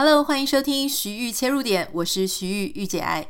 [0.00, 3.26] Hello，欢迎收听徐玉切入点，我是徐玉御姐爱。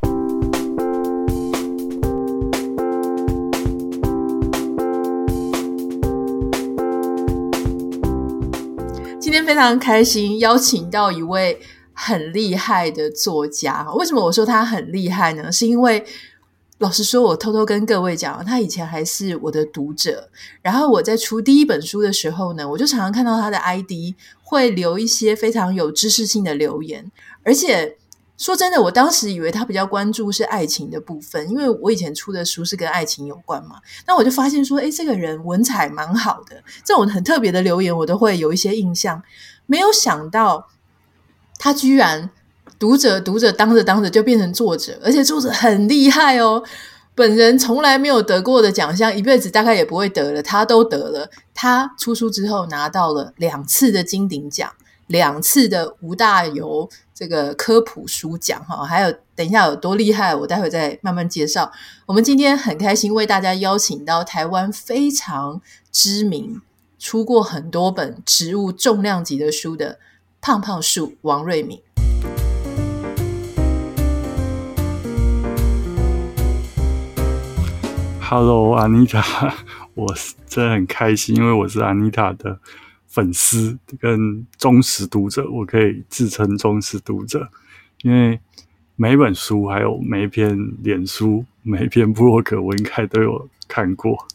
[9.19, 11.59] 今天非常开心，邀请到一位
[11.95, 13.91] 很厉害的作家。
[13.95, 15.51] 为什么我说他很厉害呢？
[15.51, 16.05] 是因为
[16.79, 20.31] 老实说，我偷偷跟各位讲，他以前还是我的读者。
[20.63, 27.11] 然后我在出第一本书的时候呢，我就常常看到他的 ID 会留一些非常有知识性的留言。
[27.43, 27.99] 而且
[28.37, 33.81] 说真的，我当时以为他比较关注是爱情的部分，因为我以前出的书是跟爱情有关嘛。
[34.07, 39.21] 那我就发现说，诶，这个人文采蛮好的，这种很特别的留言我都会有一些印象。
[39.67, 40.69] 没有想到
[41.59, 42.31] 他居然。
[42.79, 46.63] 读者读者当着当着就变成作者，而且作者很厉害哦。
[47.15, 51.29] 本人从来没有得过的奖项，一辈子大概也不会得了，他都得了。
[51.53, 54.73] 他出书之后拿到了两次的金鼎奖，
[55.09, 61.73] 两次的吴大猷这个科普书奖哈，还有等一下有多厉害，我待会再慢慢介绍。
[62.07, 66.63] 我们今天很开心为大家邀请到台湾非常知名、
[67.01, 69.99] 出过很多本植物重量级的书的
[70.41, 71.83] 胖胖树王瑞敏。
[78.31, 79.55] Hello，安妮塔，
[79.95, 82.61] 我是真的很开心，因为我是安妮塔的
[83.07, 87.49] 粉丝跟忠实读者，我可以自称忠实读者，
[88.03, 88.39] 因为
[88.97, 94.29] 每本书，还有每一篇脸书，每一篇部落格，我应该都有看过。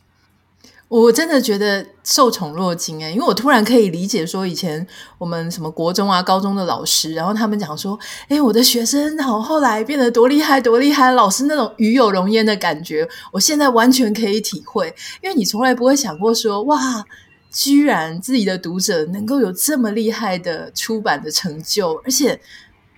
[1.01, 4.85] 我真的觉得受宠若惊诶，因为我突然可以理解说，以前
[5.17, 14.93] 我们什么国中啊、高中的老师，然后他们讲说，诶，我的学生好后来变得多厉害、多厉害，老师那种与有荣焉的感觉，我现在完全可以体会。
[15.23, 17.03] 因为你从来不会想过说，哇，
[17.49, 22.39] 居然自己的读者能够有这么厉害的出版的成就，而且。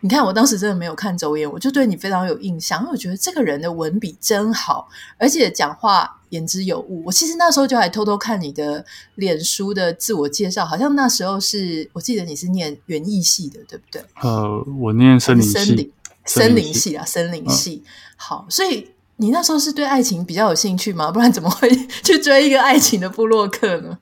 [0.05, 7.01] 你看，我当时真的没有看走眼，我就对你非常有印象，因为我觉得这个人的文笔真好，而且讲话言之有物。
[7.07, 8.85] 我其实那时候就还偷偷看你的
[9.15, 13.99] 脸书的自我介绍，好像那时候是我记得你是念园艺系的，对不对？
[14.21, 15.91] 呃，我念森林系，森林，
[16.23, 17.81] 森林系啊，森林系。
[17.83, 21.11] 嗯、好，所以你那时候是对爱情比较有兴趣吗？
[21.11, 21.67] 不然怎么会
[22.05, 23.97] 去追一个爱情的部落客呢？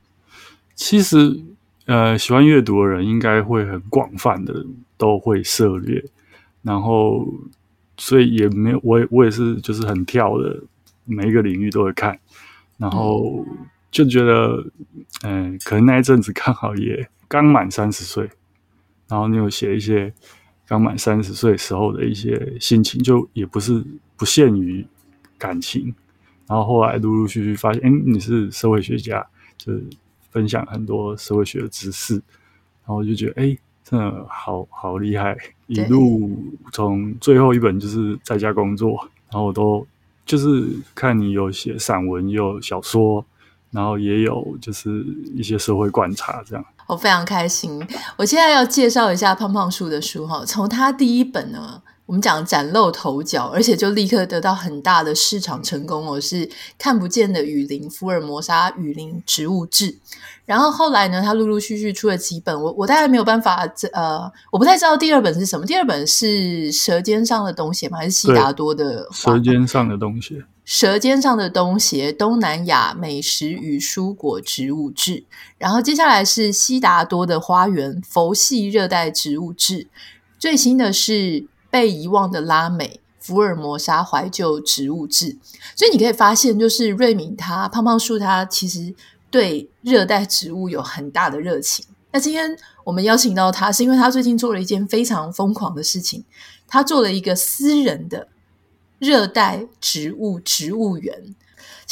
[0.75, 1.39] 其实，
[1.85, 4.53] 呃，喜欢阅读的人应该会很广泛的。
[5.03, 6.02] 都会涉猎，
[6.62, 7.28] 然后
[7.97, 10.64] 所以也没有，我也我也是就是很跳的，
[11.03, 12.18] 每一个领域都会看，
[12.78, 13.46] 然后
[13.91, 14.66] 就觉得，
[15.24, 18.30] 嗯、呃，可能那一阵子刚好也刚满三十岁，
[19.09, 20.14] 然后你有写一些
[20.66, 23.84] 刚满三十岁时候的一些心情，就也不是
[24.16, 24.88] 不限于
[25.38, 25.94] 感情，
[26.47, 29.22] 然后后来陆陆续续发现，哎，你是社会学家，
[29.58, 29.84] 就是
[30.31, 33.58] 分享很多社会学的知识，然后就觉得，哎。
[33.83, 35.38] 真的好好厉害！
[35.67, 36.31] 一路
[36.71, 38.97] 从最后一本就是在家工作，
[39.29, 39.85] 然后我都
[40.25, 43.25] 就是看你有写散文，也有小说，
[43.72, 45.05] 然后也有就是
[45.35, 46.66] 一些社会观察这样。
[46.88, 47.85] 我非常开心。
[48.17, 51.81] 我现在要介绍一下胖胖叔的书哈，从他第一本呢。
[52.06, 59.97] 我们讲崭露头角，而且就立刻得到很大的市场成功哦，是看不见的雨林——福尔摩沙雨林植物志。
[60.46, 65.66] 然后后来呢，他陆陆续续出了几本，我我大概没有办法，呃，我不太知道第二本是什么。
[65.66, 66.28] 第二本是
[66.78, 68.00] 《舌尖上的东西》吗？
[68.00, 70.35] 还是悉达多的《舌尖上的东西》？
[70.66, 75.24] 《舌尖上的东西》东南亚美食与蔬果植物志。
[75.58, 79.84] 然后接下来是悉达多的《花园佛系热带植物志》。
[80.38, 81.47] 最新的是。
[81.73, 85.35] 被遗忘的拉美福尔摩沙怀旧植物志，
[85.75, 88.94] 所以你可以发现，就是瑞敏他胖胖树他其实
[89.31, 91.84] 对热带植物有很大的热情。
[92.11, 96.23] 那今天我们邀请到他，是因为他最近做了一件非常疯狂的事情，
[96.67, 98.28] 他做了一个私人的
[99.00, 101.34] 热带植物植物园。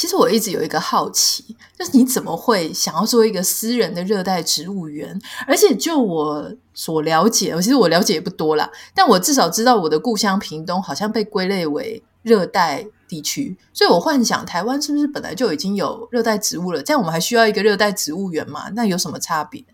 [0.02, 5.16] 其实我一直有一个好奇，就是你怎么会想要做一个私人的热带植物园？
[5.46, 16.82] 而且就我所了解，其实我了解也不多啦，但我至少知道我的故乡屏东好像被归类为热带地区，所以我幻想台湾是不是本来就已经有热带植物了？
[16.82, 18.70] 这样我们还需要一个热带植物园吗？
[18.74, 19.64] 那有什么差别？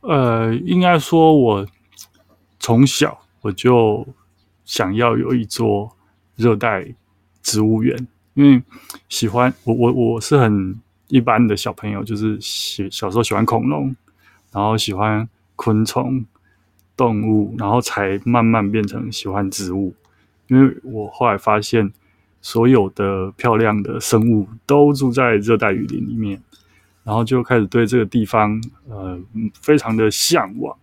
[0.00, 1.66] 呃，应该说我
[2.58, 4.04] 从小我就
[4.64, 5.96] 想要有一座
[6.34, 6.96] 热带
[7.40, 8.08] 植物园。
[8.34, 8.62] 因为
[9.08, 13.94] 喜欢我我我是很一般的小朋友，就是喜小时候喜欢恐龙，
[14.50, 16.24] 然后喜欢昆虫、
[16.96, 19.94] 动物，然后才慢慢变成喜欢植物。
[20.48, 21.92] 因为我后来发现，
[22.40, 26.40] 所有的漂亮的生物都住在热带雨林里面，
[27.04, 29.18] 然后就开始对这个地方呃
[29.60, 30.76] 非常的向往，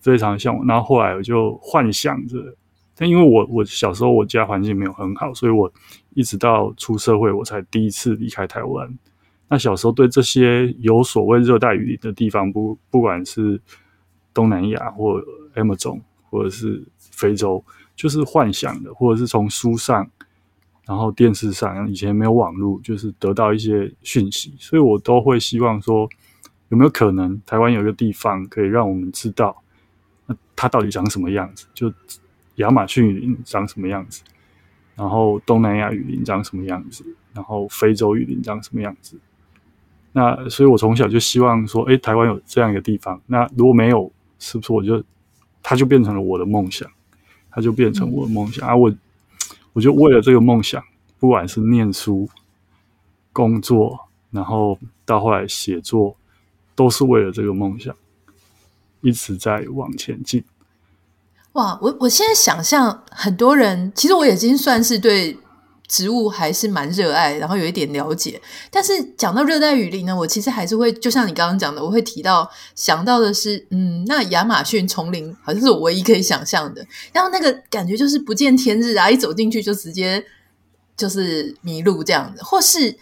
[0.00, 0.66] 非常向往。
[0.66, 2.54] 然后后来我就幻想着，
[2.96, 5.72] 但因为我我小时候我家环境没有很好，所以我
[6.14, 8.98] 一直到出社会我才第一次离开台湾。
[9.48, 13.60] 那小时候对这些有所谓热带雨林的地方，不不管是
[14.32, 15.22] 东南亚或
[15.54, 16.00] Amazon
[16.30, 17.62] 或者是非洲，
[17.94, 20.08] 就是幻想的，或者是从书上，
[20.86, 26.08] 然后电视上，以前没有网络，就是得到一些讯息，所以我都会希望说，
[26.70, 29.62] 有没有可能台湾有一个地方可以让我们知道，
[30.26, 31.66] 那它到底长什么样子？
[31.74, 31.92] 就
[32.56, 34.22] 亚马逊雨林长什么样子，
[34.94, 39.18] 然后东南亚雨林长什么样子，然后非洲雨林长什么样子？
[40.16, 43.20] 那所以，我从小就希望说，诶，台湾有这样一个地方。
[43.26, 44.08] 那如果没有，
[44.38, 45.02] 是不是我就，
[45.60, 46.88] 它就变成了我的梦想，
[47.50, 48.64] 它就变成我的梦想。
[48.68, 48.94] 而、嗯啊、我，
[49.72, 50.80] 我就为了这个梦想，
[51.18, 52.28] 不管是念书、
[53.32, 53.98] 工作，
[54.30, 56.16] 然后到后来写作，
[56.76, 57.92] 都是为了这个梦想，
[59.00, 60.44] 一直在往前进。
[61.54, 65.36] 哇，我我现在想象，很多人其实我已经算是对。
[65.86, 68.40] 植物还是蛮热爱，然后有一点了解。
[68.70, 76.84] 但是讲到热带雨林呢，我其实还是会，就像你刚刚讲的，我会提到想到的是，嗯，那亚马逊丛林好像是我唯一可以想象的。
[77.12, 80.24] 然后那个感觉就是不见天日啊，一走进去就直接
[80.96, 82.96] 就是迷路这样子，或是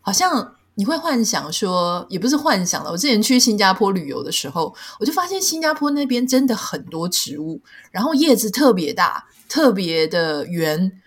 [0.00, 2.90] 好像你会幻想说，也不是幻想了。
[2.92, 7.60] 我之前去新加坡旅游的时候，我就发现新加坡那边真的很多植物，
[7.90, 11.02] 然后叶子特别大，特别的圆。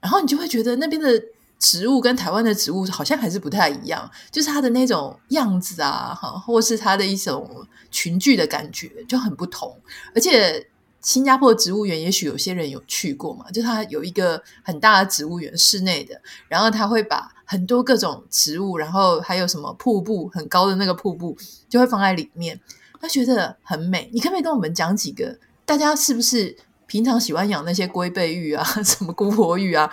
[0.00, 1.20] 然后你就会觉得那边的
[1.58, 9.76] 植物跟台湾的植物好像还是不太一样，就是它的那种样子啊，哈，或是它的一种群聚的感觉就很不同。
[10.14, 10.68] 而且
[11.00, 21.34] 新加坡植物园，也许有些人有去过嘛，就它有一个很大的植物园，室内的，然后它会把很多各种植物，然后还有什么瀑布，很高的那个瀑布，
[21.68, 22.60] 就会放在里面，
[23.00, 24.10] 他觉得很美。
[24.12, 25.38] 你可不可以跟我们讲几个？
[25.64, 26.54] 大家是不是？
[26.88, 29.90] 平常喜欢养那些龟背芋啊， 什么姑婆芋啊，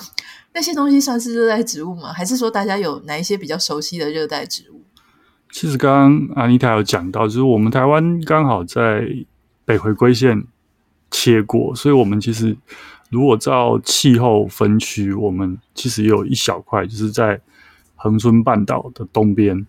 [0.53, 2.13] 那些东西算是热带植物吗？
[2.13, 4.79] 还是说大家有哪一些比较熟悉的热带植物？
[5.51, 9.07] 其实刚刚阿妮塔有讲到，就是我们台湾刚好在
[9.65, 10.45] 北回归线
[11.09, 12.55] 切过，所以我们其实
[13.13, 17.39] 如果照气候分区，我们其实也有一小块，就是在
[17.95, 19.67] 恒春半岛的东边，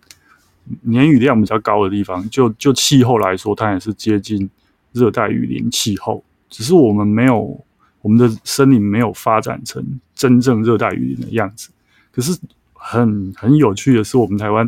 [0.81, 4.49] 年雨量比较高的地方，就就气候来说，它也是接近
[4.93, 6.23] 热带雨林气候。
[6.49, 7.63] 只是我们没有，
[8.01, 11.69] 我们的森林没有发展成真正热带雨林的样子。
[12.11, 12.35] 可是
[12.73, 14.67] 很很有趣的是，我们台湾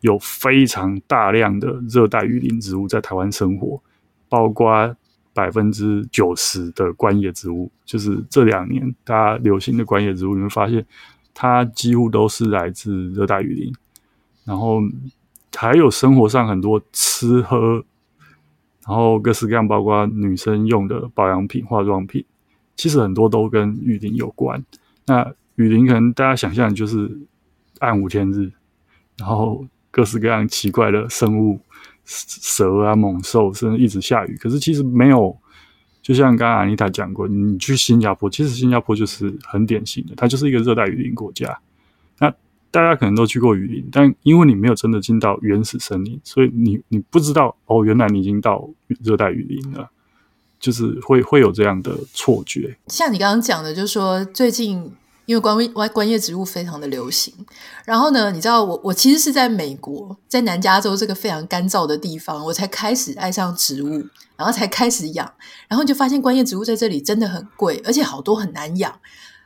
[0.00, 3.80] 有非常大量的热带雨林植物在台湾生活，
[4.28, 4.96] 包括
[5.34, 10.84] 百分之九十的观叶植物，就是这两年大家流行的观叶植物，你会发现
[11.32, 13.72] 它几乎都是来自热带雨林。
[14.44, 14.80] 然后
[15.56, 17.84] 还有生活上很多吃喝。
[18.84, 22.24] 然后各式各样，包括女生用的保养品、化妆品，
[22.74, 24.60] 其实很多都跟雨林有关。
[25.06, 27.16] 那雨林可能大家想象就是
[27.78, 28.50] 暗无天日，
[29.16, 31.60] 然后各式各样奇怪的生物，
[32.04, 34.36] 蛇啊、猛兽，甚至一直下雨。
[34.36, 35.36] 可是其实没有，
[36.02, 41.58] 就像刚刚安妮塔讲过，你去新加坡，其实新加坡就是很典型的，它就是一个热带雨林国家。
[42.18, 42.32] 那
[42.70, 48.68] 大家可能都去过雨林，但因为你没有真的进到原始森林，所以你你不知道哦，原来你已经到
[49.02, 49.90] 热带雨林了，
[50.58, 52.76] 就是会会有这样的错觉。
[52.88, 54.90] 像你刚刚讲的，就是说最近
[55.24, 57.32] 因为观观观叶植物非常的流行，
[57.84, 63.90] 然后呢，你知道我我其实是在美国，在南加州这个非常干燥的地方，我才开始爱上植物，
[64.36, 65.32] 然后才开始养，
[65.68, 68.92] 然后就发现观叶植物在这里真的很贵，而且好多很难养。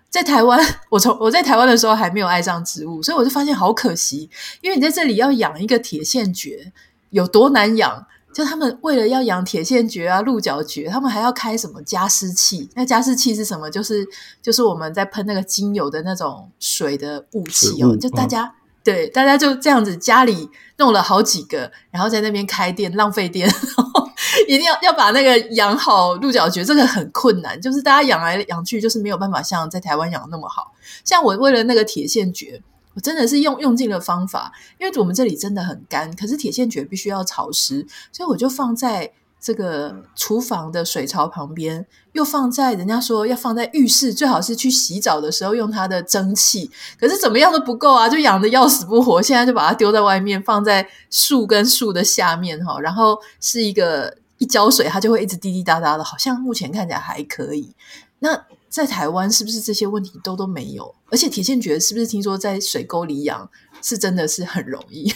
[0.08, 4.30] 在台湾，我从我在台湾的时候还没有爱上植物，所以我就发现好可惜。
[4.62, 6.72] 因为你在这里要养一个铁线蕨，
[7.10, 8.06] 有多难养？
[8.36, 12.68] 就他们为了要养铁线蕨啊、鹿角蕨，他们还要开什么加湿器？
[12.74, 13.70] 那加湿器是什么？
[13.70, 14.06] 就是
[14.42, 17.96] 就是我们在喷那个精油的那种水的雾气哦。
[17.96, 18.52] 就大家、嗯、
[18.84, 23.48] 对大家就这样子家里弄了好几个，然后在那边开店浪费电。
[23.74, 24.06] 然后
[24.46, 30.74] 一定要要把那个养好鹿角蕨，这个很困难，就是大家养来养去，就是没有办法像在台湾养的那么好。
[31.06, 32.62] 像我为了那个铁线蕨，
[32.96, 34.50] 我真的是用用尽了方法，
[34.80, 49.22] 因为我们这里真的很干，可是铁线蕨必须要潮湿，所以我就放在这个厨房的水槽旁边，又放在人家说要放在浴室，最好是去洗澡的时候用它的蒸汽，可是怎么样都不够啊，就养的要死不活。
[49.22, 54.16] 现在就把它丢在外面，放在树跟树的下面哈，然后是一个。
[54.38, 57.74] 一浇水，它就会一直滴滴答答的，好像目前看起来还可以。
[58.18, 58.44] 那
[58.76, 60.94] 在台湾是不是这些问题都都没有？
[61.10, 63.48] 而且铁线蕨是不是听说在水沟里养
[63.80, 65.10] 是真的是很容易？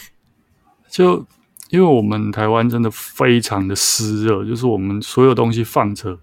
[0.89, 1.23] 就
[1.69, 6.17] 因为我们台湾真的非常的湿热，就是我们所有东西放着，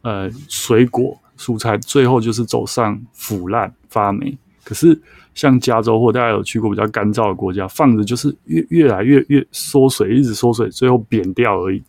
[0.00, 4.38] 呃，水果、蔬菜，最后就是走上腐烂发霉。
[4.64, 4.98] 可是
[5.34, 11.82] 像加州或大家有去过比较干燥的国家，放着就是越越来越越缩水，一直缩水，最后扁掉而已。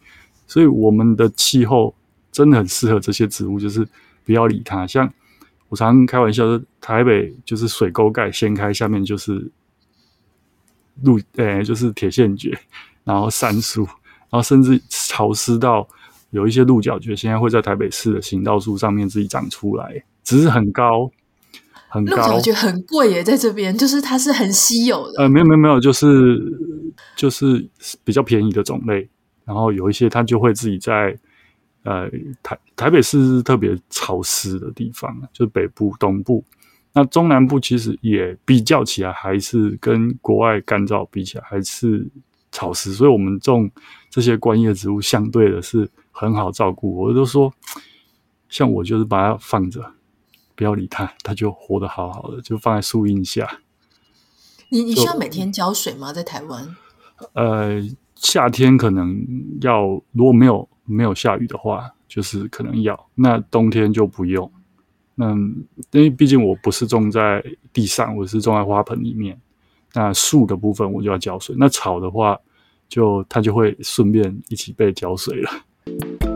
[0.45, 1.95] 所以我们的气候
[2.33, 3.87] 真的很适合这些植物，就是
[4.25, 4.85] 不要理它。
[4.87, 5.11] 像
[5.69, 9.51] 我常常开玩笑说，台北就是水沟盖掀开，下面就是。
[11.01, 12.55] 路诶，就是铁线蕨，
[13.03, 15.87] 然后杉树，然后甚至潮湿到
[16.29, 21.09] 有一些鹿角蕨，现在会在台北市的行道树上面自己长出来，只是很高，
[21.89, 22.15] 很高。
[22.15, 25.23] 鹿角蕨很贵耶，在这边就是它是很稀有的。
[25.23, 26.39] 呃，没有没有没有，就是
[27.15, 27.67] 就是
[28.03, 29.09] 比较便宜的种类，
[29.45, 31.17] 然后有一些它就会自己在
[31.83, 32.09] 呃
[32.41, 36.43] 台台北市是特别潮湿的地方，就是北部东部。
[36.93, 42.07] 那中南部其实也比较起来，还是跟国外干燥比起来，还是
[42.51, 43.69] 潮湿，所以我们种
[44.09, 46.95] 这些观叶植物相对的是很好照顾。
[46.95, 47.51] 我都说，
[48.47, 49.83] 像我就是把它放着，
[50.55, 53.59] 不要理它，它就活得好好的，就放在树荫下。
[54.69, 56.13] 你你需要每天浇水吗？
[56.13, 56.75] 在台湾？
[57.33, 57.81] 呃，
[58.15, 59.19] 夏天可能
[59.61, 63.07] 要，如果没有没有下雨的话，就是可能要。
[63.15, 64.51] 那冬天就不用。
[65.17, 69.39] 嗯，因为毕竟我不是种在地上，我是种在花盆里面。
[69.93, 72.35] 那树的部分我就要浇水，那草的话
[72.89, 76.32] 就它就会顺便一起被浇水了。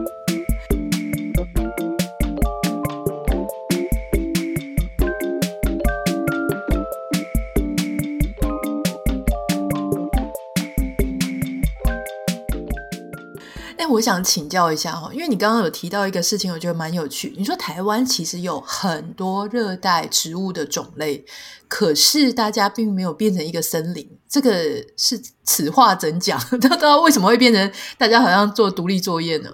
[13.85, 17.33] 我想请教一下哈，因为你刚刚有提到一个事情，我觉得蛮有趣。
[17.37, 21.23] 你说台湾其实有很多热带植物的种类，
[21.67, 24.51] 可是大家并没有变成一个森林，这个
[24.95, 26.39] 是此话怎讲？
[26.49, 29.49] 不知道为什么会变成大家好像做独立作业呢？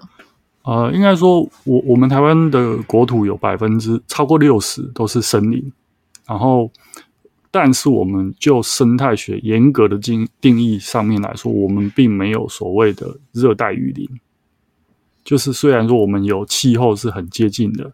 [0.62, 5.72] 呃，应该说我我们台湾的国土有百分之超过六十都是森林，
[6.26, 6.70] 然后
[7.54, 14.08] 但是我们就生态学严格的定定义上面来说，我们并没有所谓的热带雨林。
[15.22, 17.92] 就是虽然说我们有气候是很接近的，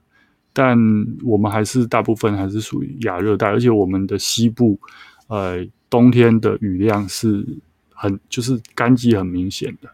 [0.55, 0.79] 但
[1.23, 4.81] 我们还是大部分还是属于亚热带，而且我们的西部，
[5.27, 7.47] 呃，冬天的雨量是
[7.93, 9.91] 很就是干季很明显的，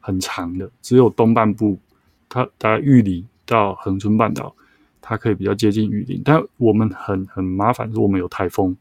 [0.00, 0.70] 很长的。
[0.80, 1.78] 只有东半部，
[2.30, 4.56] 它大概玉里到恒春半岛，
[5.02, 6.22] 它可以比较接近雨林。
[6.24, 8.74] 但我们很很麻烦，是我们有台风，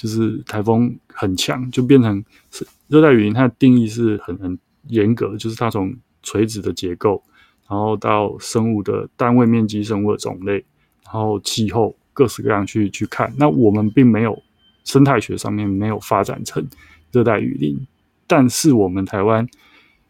[0.00, 3.34] 就是台风很强，就变成是热带雨林。
[3.34, 7.22] 它的定义是很很严格，就是它从垂直的结构，
[7.68, 10.64] 然后到生物的单位面积、生物的种类，
[11.04, 13.30] 然后气候各式各样去去看。
[13.36, 14.42] 那我们并没有
[14.84, 16.66] 生态学上面没有发展成
[17.12, 17.86] 热带雨林，
[18.26, 19.46] 但是我们台湾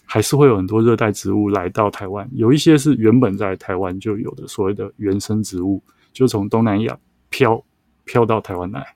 [0.04, 5.82] 还是会有很多热带植物来到台湾，有一些是原本在台湾就有的所谓的原生植物，
[6.12, 6.96] 就从东南亚
[7.28, 7.64] 飘
[8.04, 8.94] 飘到台湾来。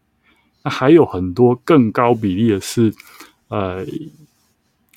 [0.64, 2.92] 那还有很多更高比例的是，
[3.47, 3.87] 呃。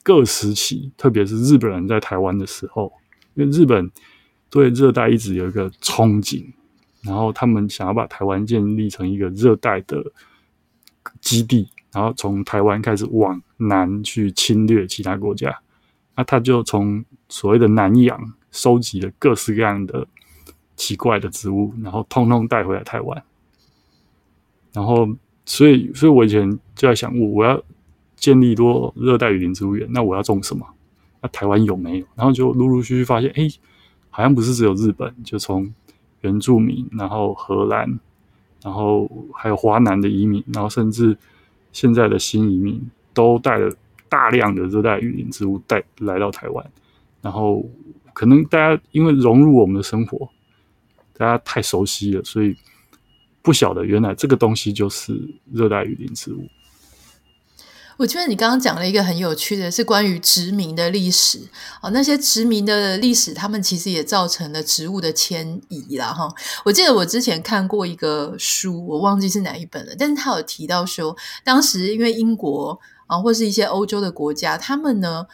[0.03, 2.93] 各时期，特别是日本人在台湾的时候，
[3.33, 3.91] 因为日本
[4.49, 6.45] 对热带一直有一个憧憬，
[7.01, 10.01] 然后他们想要把台湾建立成一个热带的
[11.19, 15.59] 基地，然后从台湾开始往南去侵略其他国家。
[16.15, 18.17] 那他就从所谓的南洋
[18.49, 20.07] 收集了各式各样的
[20.77, 23.21] 奇怪的植物，然后通通带回来台湾。
[24.71, 25.05] 然后，
[25.47, 27.59] 所以，所以我以前就在想，我我要。
[28.19, 30.65] 建立多热带雨林植物园，那我要种什么？
[31.21, 32.05] 那台湾有没有？
[32.15, 33.47] 然后就陆陆续续发现，哎，
[34.09, 35.71] 好像不是只有日本，就从
[36.21, 37.99] 原住民，然后荷兰，
[38.63, 41.15] 然后还有华南的移民，然后甚至
[41.71, 42.81] 现在的新移民，
[43.13, 43.71] 都带了
[44.09, 46.71] 大量的热带雨林植物带来到台湾。
[47.21, 47.63] 然后
[48.13, 50.27] 可能大家因为融入我们的生活，
[51.15, 52.57] 大家太熟悉了，所以
[53.47, 55.13] 不晓得原来这个东西就是
[55.53, 56.49] 热带雨林植物。
[57.95, 61.39] 我觉得你刚刚讲了一个很有趣的，是关于殖民的历史
[61.81, 61.89] 哦。
[61.91, 66.07] 那些殖民的历史，他们其实也造成了植物的迁移啦。
[66.07, 66.27] 哈。
[66.65, 75.25] 我记得我之前看过一个书，我忘记是哪一本了，但是他有提到说，当时因为英国啊，或是一些欧洲的国家，他们呢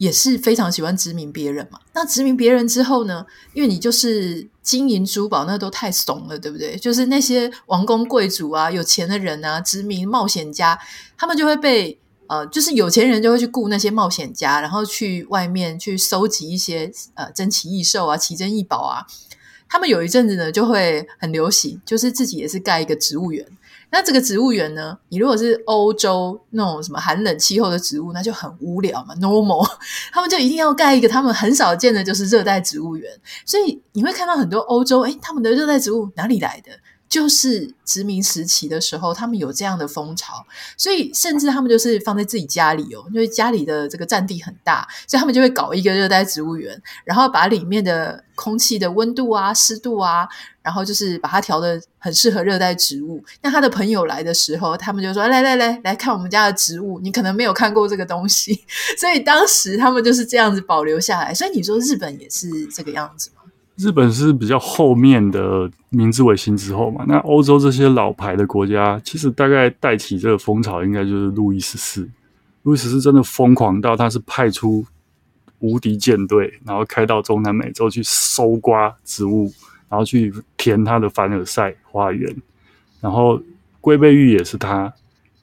[0.00, 1.78] 也是非常喜欢殖民别人嘛。
[1.92, 6.74] 那殖民别人之后呢，因为你就是金银珠宝，那都太怂了，对不对？
[6.78, 10.78] 就是那些王公贵族啊、有钱的人啊、殖民冒险家。
[11.18, 19.04] 他们就会被呃，就是有钱人就会去雇那些冒险家，然后去外面去收集一些呃珍奇异兽啊、奇珍异宝啊。
[19.68, 23.46] 他们有一阵子呢，就会很流行，就是自己也是盖一个植物园，
[23.92, 29.68] 那这个植物园呢，你如果是欧洲那种什么寒冷气候的植物，那就很无聊嘛，normal。
[30.12, 33.10] 他们就一定要盖一个他们很少见的，就是热带植物园。
[33.44, 36.70] 所以你会看到很多欧洲，诶，他们的热带植物哪里来的？
[37.10, 50.28] 就是殖民时期的时候，他们有这样的风潮，所以甚至他们就是放在自己家里哦，因为家里的这个占地很大，所以他们就会搞一个热带植物园，然后把里面的空气的温度啊、湿度啊，
[50.62, 53.24] 然后就是把它调的很适合热带植物。
[53.42, 58.64] 那他的朋友来的时候，他们就说：“来来来，来看我们家的植物，你可能没有看过这个东西。
[58.96, 61.34] ”所以当时他们就是这样子保留下来。
[61.34, 63.39] 所以你说日本也是这个样子吗？
[63.80, 72.06] 日本是比较后面的明治维新之后嘛，那欧洲这些老牌的国家，其实大概带起这个风潮，应该就是路易十四。
[72.64, 74.84] 路易十四真的疯狂到他是派出
[75.60, 79.50] 无敌舰队，然后开到中南美洲去搜刮植物，
[79.88, 82.36] 然后去填他的凡尔赛花园。
[83.00, 83.40] 然后
[83.80, 84.92] 龟背玉也是他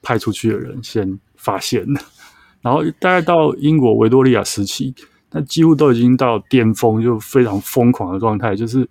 [0.00, 2.00] 派出去的人先发现的。
[2.62, 4.94] 然后大概到英国维多利亚时期。
[5.30, 8.56] 那几乎都已经到巅峰，就非常疯狂的状态。
[8.56, 8.88] 就是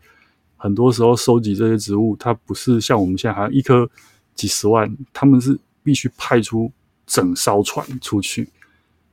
[0.55, 3.89] 很多时候收集这些植物，它不是像我们现在好像一颗
[4.35, 6.71] 几十万，他们是必须派出
[7.05, 8.47] 整艘船出去，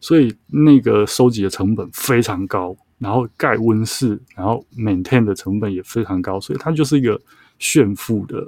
[0.00, 7.21] 所以那个收集的成本非常高，然后盖温室，然后 maintain 的成本也非常高，所以它就是一个
[7.59, 8.45] 炫富的，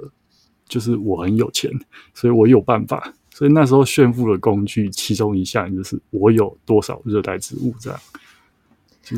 [0.67, 1.71] 就是我很有钱，
[2.13, 3.13] 所以我有办法。
[3.31, 7.99] 所以那时候炫富的工具，其中一项就是我有多少热带植物这样。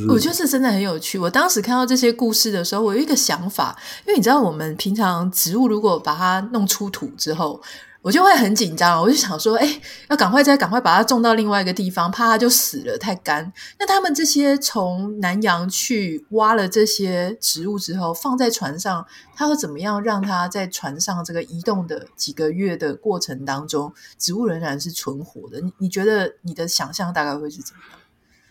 [0.07, 1.17] 我觉得这真的很有趣。
[1.17, 7.61] 我当时看到这些故事的时候，我有一个想法，因为你知道，我们平常植物如果把它弄出土之后，
[8.01, 9.01] 我就会很紧张。
[9.01, 13.51] 我就想说，哎，要赶快再赶快把它种到另外一个地方，怕它就死了，太干。
[13.79, 19.05] 那他们这些从南洋去挖了这些植物之后，放在船上，
[19.35, 25.59] 它会怎么样让它在船上这个移动的几个月的过程当中，植物仍然是存活的？
[25.59, 27.98] 你你觉得你的想象大概会是怎么样？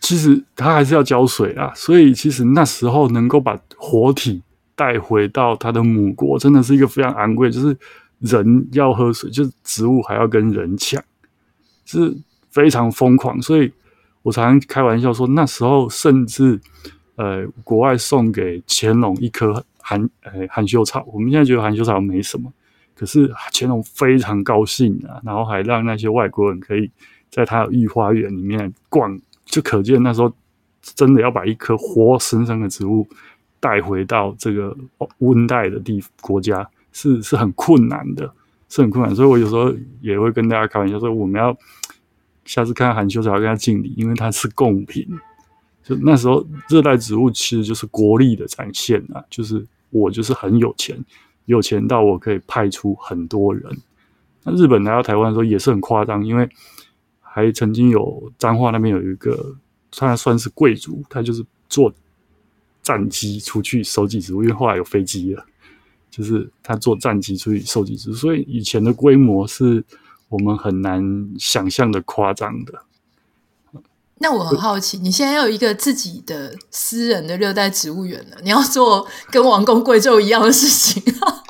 [0.09, 4.41] 其实它还是要浇水啊，所以其实那时候能够把活体
[4.75, 7.51] 带回到它的母国，真的是一个非常昂贵。
[7.51, 7.77] 就是
[8.17, 10.99] 人要喝水，就是植物还要跟人抢，
[11.85, 12.11] 是
[12.49, 13.39] 非常疯狂。
[13.39, 13.71] 所以
[14.23, 16.59] 我常常开玩笑说，那时候甚至
[17.15, 22.51] 呃，国外送给乾隆一颗含呃含羞草，我们现在觉得含羞草没什么，
[22.95, 26.89] 可是乾隆非常高兴啊，然后还让那些外国人可以
[27.29, 29.21] 在他的御花园里面逛。
[29.49, 30.31] 就可见那时候
[30.81, 33.07] 真的要把一棵活生生的植物
[33.59, 34.77] 带回到这个
[35.17, 38.31] 温带的地国家是是很困难的，
[38.69, 39.15] 是很困难。
[39.15, 41.57] 所以我有时候也会跟大家开玩笑说，我们要
[42.45, 45.07] 下次看到含羞草要跟他敬礼，因为它是贡品。
[45.83, 51.03] 就那时候热带植物其实就是国力的展现啊，就是我就是很有钱，
[51.45, 53.65] 有钱到我可以派出很多人。
[54.43, 56.47] 那日本来到台湾的时候也是很夸张，因为。
[57.31, 59.55] 还曾经有彰化那边有一个，
[59.91, 61.93] 他算是贵族，他就是坐
[62.81, 65.45] 战机出去收集植物，因为后来有飞机了，
[66.09, 69.83] 就是他坐战机出去收集植物，所以以前的规模是
[70.27, 72.73] 我们很难想象的夸张的。
[74.17, 81.01] 那我很好奇，你现在要有一个自己的私人的热带植物园了，你要做跟王公贵胄一样的事情，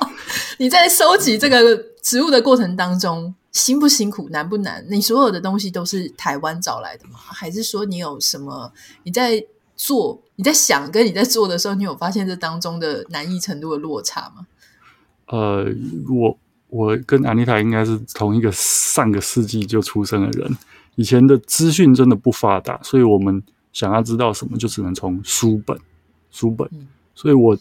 [0.60, 3.34] 你在收集这个植物的过程当中。
[3.52, 4.84] 辛不辛苦，难不难？
[4.88, 7.18] 你所有的东西都是台湾找来的吗？
[7.18, 8.72] 还是说你有什么？
[9.02, 14.46] 你在做、你在想、跟你在做的时候，你有发现这当中的难易程度的落差吗？
[15.26, 15.66] 呃，
[16.08, 20.56] 我我跟安妮塔应该是同一个上个世纪就出生的人。
[20.94, 25.76] 以前的资讯真的不发达，所以我们想要知道什么，就只能从书本、
[26.30, 26.68] 书本。
[26.72, 26.86] 嗯。
[27.16, 27.58] 所以我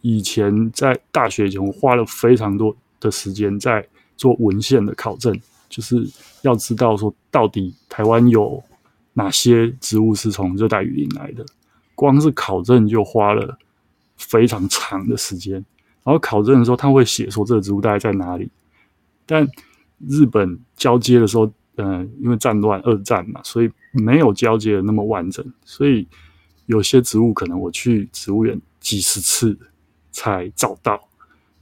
[0.00, 3.86] 以前在大学以前，我花了非常多的时间在。
[4.20, 5.34] 做文献的考证，
[5.70, 6.06] 就是
[6.42, 8.62] 要知道说到底台湾有
[9.14, 11.42] 哪些植物是从热带雨林来的。
[11.94, 13.58] 光是考证就花了
[14.18, 15.54] 非常长的时间。
[16.04, 18.50] 然后考证的时候，他会写说这个植物大概在哪里。
[19.24, 19.48] 但
[20.06, 25.42] 日本交接的时候，嗯、因为战乱、二战嘛，所以没有交接的那么完整。
[25.64, 26.06] 所以
[26.66, 29.58] 有些植物可能我去植物园几十次
[30.12, 31.08] 才找到。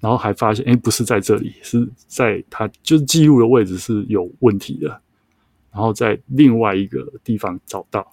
[0.00, 4.88] 然后还发现，哎，不是在这里，是在它就是记录的位置是有问题的，
[5.72, 8.08] 然后在另外一个地方找到，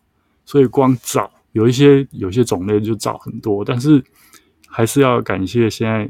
[0.45, 4.03] 所以光找有一些有些种类就找很多，但是
[4.67, 6.09] 还是要感谢现在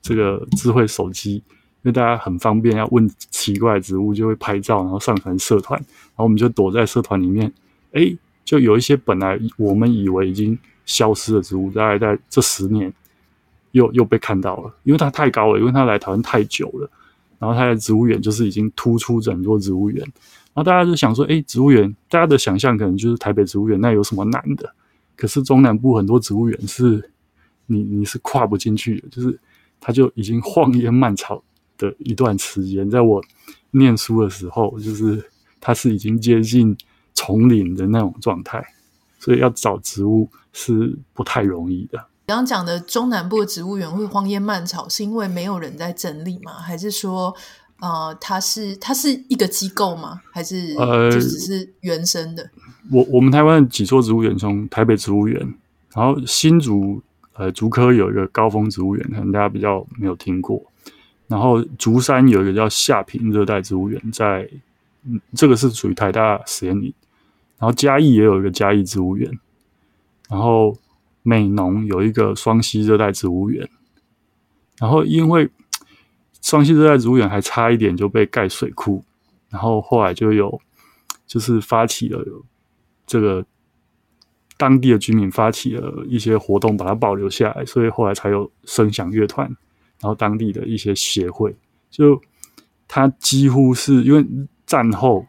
[0.00, 1.42] 这个智慧手机，因
[1.82, 7.52] 为大家很方便，要问奇怪植物就会拍照，然后上传社团，然后我们就躲在社团里面，
[7.92, 12.90] 哎，就有一些本来我们以为已经消失的植物，大概在这十年。
[13.72, 16.90] 又又被看到了，因为它太高了，因为它来台湾太久了，
[17.38, 20.00] 然后它的植物园就是已经突出整座植物园，
[20.54, 24.72] 然后大家就想说，哎，植物园，大家的想象可能就是台北植物园，那有什么难的？
[25.16, 27.10] 可是中南部很多植物园是，
[27.66, 29.38] 你你是跨不进去的，就是
[29.80, 31.42] 它就已经荒烟蔓草
[31.78, 33.22] 的一段时间，在我
[33.70, 35.24] 念书的时候，就是
[35.60, 36.76] 它是已经接近
[37.14, 38.62] 丛林的那种状态，
[39.18, 42.04] 所以要找植物是不太容易的。
[42.24, 46.52] 刚刚讲的中南部的植物园会荒烟蔓草，是因为没有人在整理吗？
[46.52, 47.34] 还是说，
[47.80, 50.20] 呃，它是它是一个机构吗？
[50.32, 52.48] 还是呃，就只是原生的？
[52.92, 55.40] 我我们台湾几座植物园，从台北植物园，
[55.92, 57.02] 然后新竹
[57.34, 60.62] 呃竹科有一个高峰植物园，可能大家比较没有听过。
[61.26, 64.48] 然后竹山有一个叫夏平热带植物园，在
[65.04, 66.94] 嗯，这个是属于台大实验林。
[67.58, 69.30] 然后嘉义也有一个嘉义植物园，
[70.30, 70.76] 然后。
[71.22, 73.68] 美浓有一个双溪热带植物园，
[74.78, 75.48] 然后因为
[76.40, 79.04] 双溪热带植物园还差一点就被盖水库，
[79.48, 80.60] 然后后来就有
[81.26, 82.24] 就是发起了
[83.06, 83.46] 这个
[84.56, 89.46] 当地的居民发起了一些活动，把它保留下来，所以后来才有声响乐团，
[90.00, 91.54] 然后当地的一些协会，
[91.90, 92.20] 就
[92.88, 94.26] 它几乎是因为
[94.66, 95.24] 战后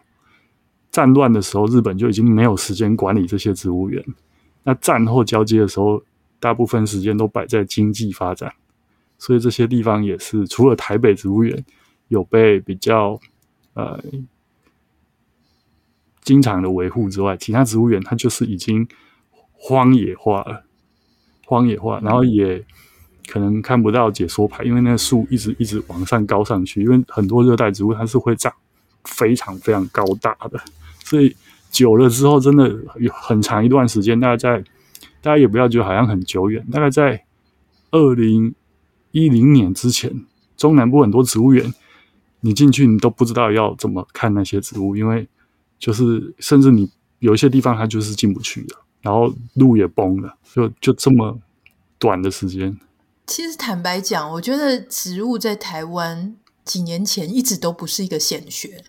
[0.92, 4.04] 战乱的时候，日本就已经没有时间管理这些植物园。
[4.64, 6.02] 那战后交接的时候，
[6.40, 8.54] 大部分时间都摆在经济发展，
[9.18, 11.66] 所以这些地方也是除了台北植物园
[12.08, 13.20] 有被比较
[13.74, 14.02] 呃
[16.22, 18.88] 经常的维护之外，其他植物园它就是已经
[19.52, 20.64] 荒野化了，
[21.46, 22.64] 荒野化，然后也
[23.28, 28.54] 可能看不到解说牌，因为那树一直一直往上高上去，因为很多热带植物它是会长
[29.04, 30.58] 非常非常高大的，
[31.04, 31.36] 所以。
[31.74, 34.64] 久了之后，真的有很长一段时间，大概在
[35.22, 37.26] 大家也不要觉得好像很久远，大概在
[37.90, 38.54] 二零
[39.12, 41.74] 一零年之前，中南部很多植物园，
[42.42, 45.28] 你进去你都不知道要怎么看那些植物，因为
[45.80, 51.40] 就是甚至你有一些地方它就是进不去的，然后路也崩了，就就这么
[51.98, 52.78] 短的时间。
[53.26, 58.84] 其实坦白讲，我觉得植物在台湾几年前一直都不是一个显学。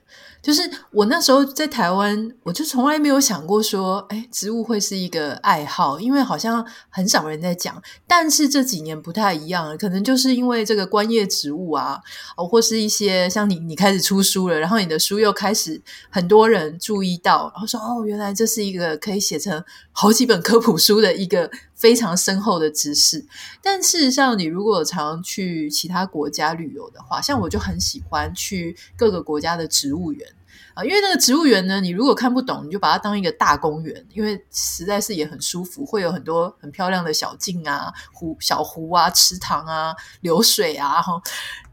[0.45, 7.83] 就是我那时候在台湾，我就从来没有想过说，哎，植物会是一个爱好，因为好像很少人在讲。
[8.07, 11.99] 但是这几年不太一样了，可能就是因为这个观叶植物啊，
[12.37, 15.81] 哦，或是一些像你，你开始出书了，然后你的书又开始
[16.11, 23.25] 很多人注意到，然后说，哦，原来这是一个可以写成好几本科普书的一个非常深厚的知识。
[23.63, 30.34] 但事实上，你如果常去其他国家旅游的话，像我就很喜欢去各个国家的植物园。
[30.75, 41.23] 啊，因为那个植物园呢，你如果看不懂，你就把它当一个大公园，因为实在是也很舒服，会有很多很漂亮的小径啊、湖、小湖啊、池塘啊、流水啊，哈，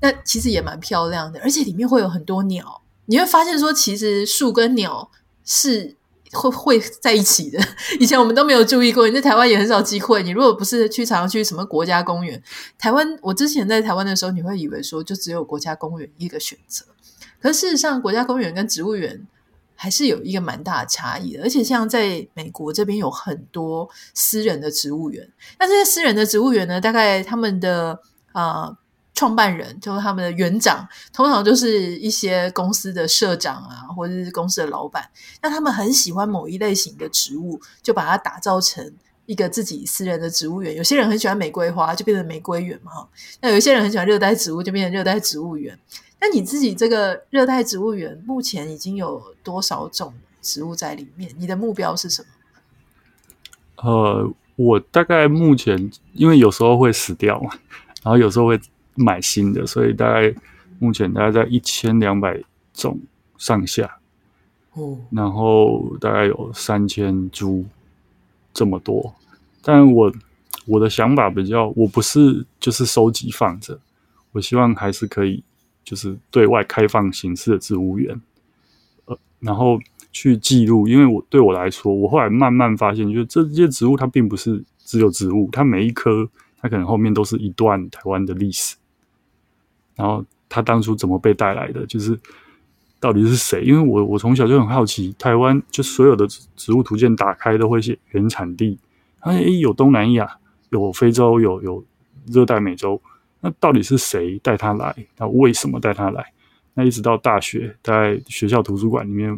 [0.01, 5.09] 那其实也蛮漂亮的，而且里面会有很多鸟，你会发现说，其实树跟鸟
[5.43, 5.97] 是
[6.31, 7.59] 会会在一起的。
[7.99, 10.21] 以前我们都没有注意过，你在台湾也很少机会。
[10.21, 12.41] 你如果不是去常常去什么国家公园，
[12.77, 16.85] 台湾，我之前在台湾的时候，你会以为说就只有国家公园一个选择。
[17.41, 19.27] 可事实上，国家公园跟植物园
[19.75, 21.43] 还是有一个蛮大的差异的。
[21.43, 25.27] 而且，像在美国这边有很多私人的植物园，
[25.59, 27.99] 那这些私人的植物园呢，大概他们的
[28.31, 28.77] 啊、呃、
[29.15, 35.09] 创办人就是他们的园长，通常就是一些公司的社长啊，或者是公司的老板。
[35.41, 38.93] 那他们很喜欢某一类型的植物，就把它打造成
[39.25, 40.75] 一个自己私人的植物园。
[40.75, 43.07] 有些人很喜欢玫瑰花，就变成玫瑰园嘛。
[43.41, 45.77] 那有些人很喜欢热带植物，就变成热带植物园。
[46.23, 51.33] 那你自己这个热带植物园目前已经有多少种植物在里面？
[51.35, 52.27] 你的目标是什么？
[53.83, 57.49] 呃，我大概目前因为有时候会死掉嘛，
[58.03, 58.61] 然后有时候会
[58.93, 60.31] 买新的，所以大概
[60.77, 62.39] 目前大概在一千两百
[62.71, 62.99] 种
[63.39, 63.97] 上下。
[64.73, 67.65] 哦，然后大概有三千株
[68.53, 69.15] 这么多。
[69.63, 70.13] 但我
[70.67, 73.79] 我的想法比较，我不是就是收集放着，
[74.33, 75.43] 我希望还是可以。
[75.83, 78.21] 就是对外开放形式的植物园，
[79.05, 79.79] 呃，然后
[80.11, 80.87] 去记录。
[80.87, 86.29] 因为我对我来说，我后来慢慢发现，就是这些植物它并不是只有植物，它每一棵
[86.61, 88.75] 它可能后面都是一段台湾的历史。
[89.95, 92.17] 然后它当初怎么被带来的，就是
[92.99, 93.63] 到底是谁？
[93.63, 98.77] 因为我我从小就很好奇，台湾就所有的植物图鉴打开都会写原产地，
[99.19, 100.37] 哎，有东南亚，
[100.69, 101.83] 有非洲，有有
[102.27, 103.01] 热带美洲。
[103.41, 104.95] 那到底是谁带他来？
[105.15, 106.31] 他为什么带他来？
[106.73, 109.37] 那一直到大学，在学校图书馆里面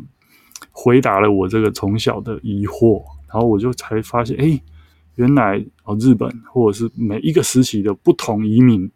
[0.71, 4.61] 回答了我这个从小的疑惑，然后我就才发现，哎，
[5.15, 8.91] 原来哦，日本或者是每一个时期的不同移民，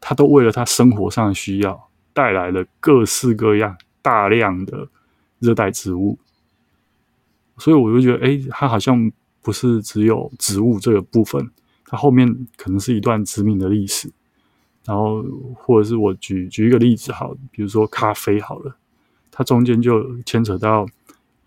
[0.00, 4.88] 他都为了他生活上的需要带来了各式各样大量的
[5.38, 6.18] 热带植物，
[7.58, 11.50] 所以我就觉得，哎，它好像不是只有植物这个部分，
[11.84, 14.10] 它后面可能是一段殖民的历史。
[14.88, 15.22] 然后，
[15.54, 18.74] 或者是我举举一个例子，好，比如说咖啡好了，
[19.30, 20.86] 它中间就牵扯到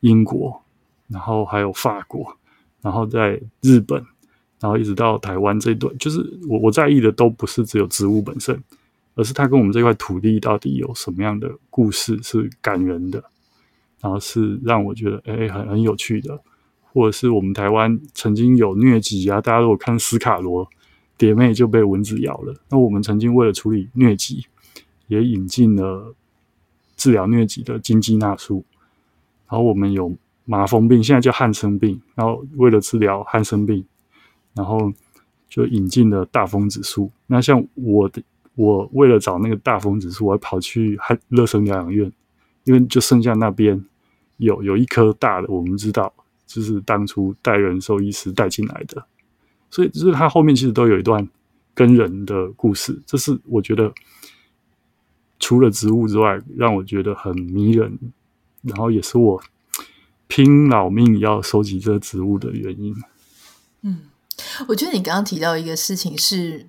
[0.01, 0.61] 英国，
[1.07, 2.37] 然后还有法国，
[2.83, 4.05] 然后在日本，
[4.59, 8.63] 然后一直到台湾这一段，就是我我在意的都不是只有植物本身，
[9.15, 13.23] 而是它跟我们这块土地到底有什么样的故事是感人的，
[14.01, 16.39] 然后是让我觉得哎很很有趣的，
[16.93, 20.69] 或者是我们台湾曾经有疟疾啊，大家如果看斯卡罗。
[21.21, 22.51] 蝶妹就被蚊子咬了。
[22.67, 24.43] 那我们曾经为了处理疟疾，
[25.05, 26.15] 也引进了
[26.97, 28.65] 治疗疟疾的金鸡纳树。
[29.47, 30.11] 然后我们有
[30.45, 32.01] 麻风病，现在叫汉生病。
[32.15, 33.85] 然后为了治疗汉生病，
[34.55, 34.91] 然后
[35.47, 37.11] 就引进了大风子树。
[37.27, 38.23] 那像我的，
[38.55, 42.11] 我为了找那个大风子树，我还跑去汉乐生疗养院，
[42.63, 43.79] 因为就剩下那边
[44.37, 46.11] 有有一棵大的，我们知道，
[46.47, 49.05] 就是当初戴仁兽医师带进来的。
[49.71, 51.27] 所以，就是它后面其实都有一段
[51.73, 53.91] 跟人的故事，这是我觉得
[55.39, 57.97] 除了植物之外，让我觉得很迷人，
[58.61, 59.41] 然后也是我
[60.27, 62.95] 拼老命要收集这植物的原因。
[63.81, 64.01] 嗯，
[64.67, 66.67] 我觉得你刚刚提到一个事情是。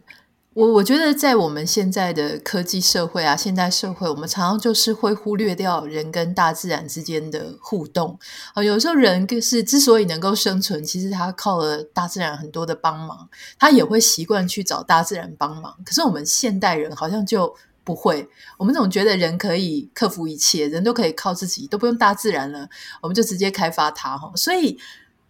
[0.54, 8.18] 我我觉得在我们现在的科技社会啊，现代社会，我们常常就是会忽略掉人跟大自然之间的互动
[8.52, 8.62] 啊。
[8.62, 15.74] 有时候人是之所以能够生存，其实他靠了大自然很多的帮忙，他也会习惯去找大自然帮忙。
[15.86, 22.68] 可是我们现代人好像就不会，我们总觉得人可以克服一切，人都可以靠自己，都不用大自然了，
[23.00, 24.30] 我们就直接开发它哈。
[24.36, 24.78] 所以。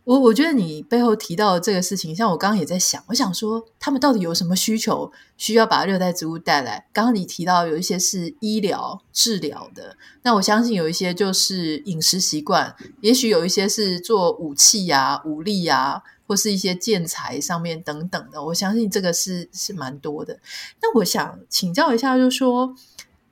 [0.04, 6.88] 我我觉得你背后提到这个事情，像我刚刚也在想，我想说他们到底有什么需求，需要把热带植物带来？
[6.92, 18.44] 刚刚你提到有一些是医疗治疗的，那我相信有一些就是饮食习惯，也许有一些是做武器呀、武力呀，或是一些建材上面等等的。
[18.46, 20.40] 我相信这个是是蛮多的。
[20.82, 22.74] 那我想请教一下，就是说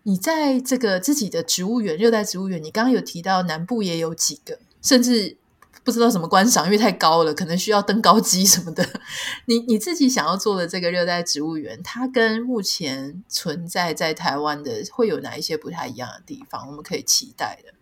[0.04, 5.36] 你在这个自己的植物园、热带植物园，你刚刚有提到南部也有几个，甚至。
[5.82, 8.86] 不知道怎么观赏，因为太高了，可能需要登高机什么的。
[9.46, 16.66] 你你自己想要做的这个热带植物园，它跟目前存在在台湾的会有哪一些不太一样的地方？
[16.68, 17.72] 我们可以期待的。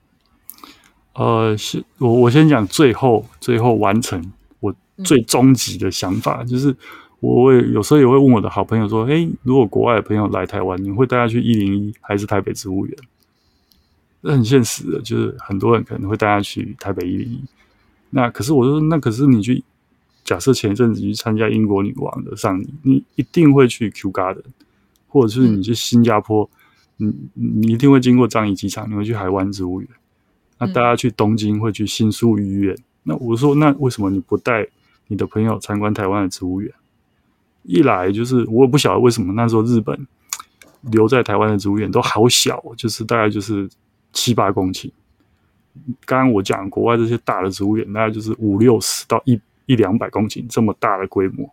[1.14, 4.72] 呃，是我我先讲最后最后完成我
[5.04, 6.76] 最终极的想法，嗯、就是
[7.18, 12.96] 我会有时候也会问我的好朋友说：“诶，如果国外的朋友来台湾，你会带他去一零一还是台北植物园？”
[14.22, 17.44] 这很现实的，就是很多人可能会带他去台北一零一。
[18.10, 19.62] 那可是我说，那可是你去
[20.24, 24.38] 假设前一阵子你去参加英国女王的丧礼，你一定会去 QGARD
[25.08, 26.48] 或者是你去新加坡，
[26.96, 29.88] 你你一定会经过樟宜机场，你会去海湾植物园。
[30.58, 32.76] 那大家去东京会去新宿御苑。
[33.04, 34.66] 那我说，那为什么你不带
[35.06, 36.72] 你的朋友参观台湾的植物园？
[37.62, 40.06] 一来就是我也不晓得为什么那时候日本
[40.90, 43.68] 留在台湾的植物园都好小，就是大概就是
[44.12, 44.90] 七八公顷。
[46.04, 51.48] 刚刚我讲国外这些大的植物园，大概就是五六十到一一两百公顷这么大的规模。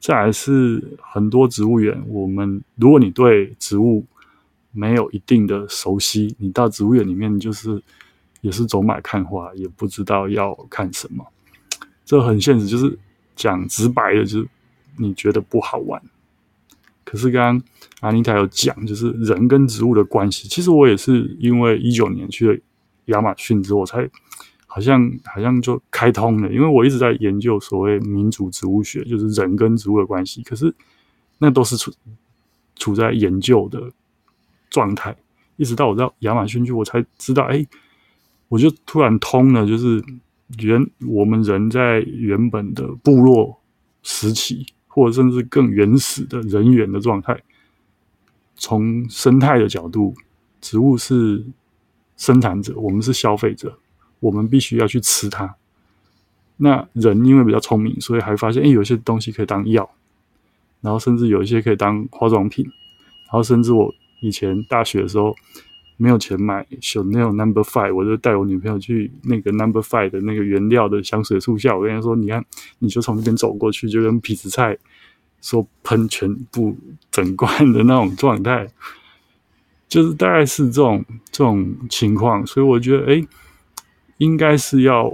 [0.00, 4.04] 再来是很多植物园，我们如果你对植物
[4.70, 7.82] 没有一定的熟悉，你到植物园里面就是
[8.40, 11.26] 也是走马看花，也不知道要看什么。
[12.04, 12.96] 这很现实，就是
[13.34, 14.48] 讲直白的，就是
[14.96, 16.00] 你觉得不好玩。
[17.02, 17.68] 可是刚刚
[18.00, 20.46] 阿妮塔有讲，就是人跟植物的关系。
[20.46, 22.58] 其实我也是因为一九年去了。
[23.08, 24.08] 亚马逊之后，我才
[24.66, 30.42] 好像好像就开通了，因为我一直在研究所谓民主植物学，就是人跟植物的关系。
[30.42, 30.74] 可是
[31.38, 31.90] 那都是处
[32.76, 33.90] 处在研究的
[34.70, 35.16] 状态，
[35.56, 37.66] 一直到我到亚马逊去，我才知道，哎，
[38.48, 40.04] 我就突然通了，就是
[40.58, 43.58] 原我们人在原本的部落
[44.02, 47.42] 时期，或者甚至更原始的人猿的状态，
[48.54, 50.14] 从生态的角度，
[50.60, 51.44] 植物是。
[52.18, 53.78] 生产者，我们是消费者，
[54.20, 55.54] 我们必须要去吃它。
[56.58, 59.88] 那人因为比较聪明，所以还发现，哎，有些东西可以当药，
[60.80, 62.64] 然后甚至有一些可以当化妆品，
[63.26, 65.32] 然后甚至我以前大学的时候
[65.96, 72.44] 没有钱买 Chanel Number Five，我就带我女朋友去那个 Number Five 的那个原料的香水树下，我跟她说，你看，
[72.80, 74.76] 你就从那边走过去，就跟痞子蔡
[75.40, 76.76] 说喷全部
[77.12, 78.68] 整罐的那种状态。
[79.88, 83.26] 就是大概是这种这种情况，所以我觉得，哎，
[84.18, 85.10] 应该是要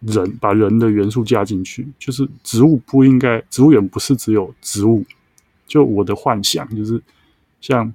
[0.00, 1.88] 人把人的元素加进去。
[1.98, 5.02] 就是植物不应该，植物园不是只有植物。
[5.66, 7.02] 就我的幻想，就是
[7.60, 7.90] 像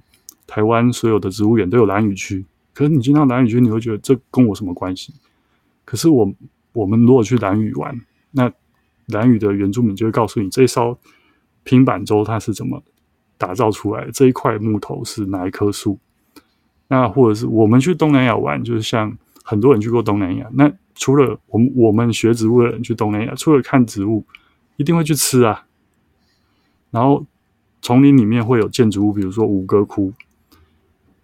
[0.46, 5.12] 台湾所有的植物园都有兰屿区，可是你进到兰屿区，你会觉得这跟我什么关系？
[5.84, 6.32] 可是我
[6.72, 8.00] 我们如果去兰屿玩，
[8.32, 8.50] 那
[9.06, 10.98] 兰屿的原住民就会告诉你，这一艘
[11.62, 12.82] 拼板舟它是怎么
[13.38, 15.98] 打造出来，这一块木头是哪一棵树？
[16.88, 24.24] 那或者是我们去东南亚玩，就是像很多人去过东南亚，那除了我们我们学植物的人去东南亚，除了看植物，
[24.76, 25.66] 一定会去吃啊。
[26.90, 27.24] 然后
[27.82, 30.12] 丛林里面会有建筑物，比如说吴哥窟。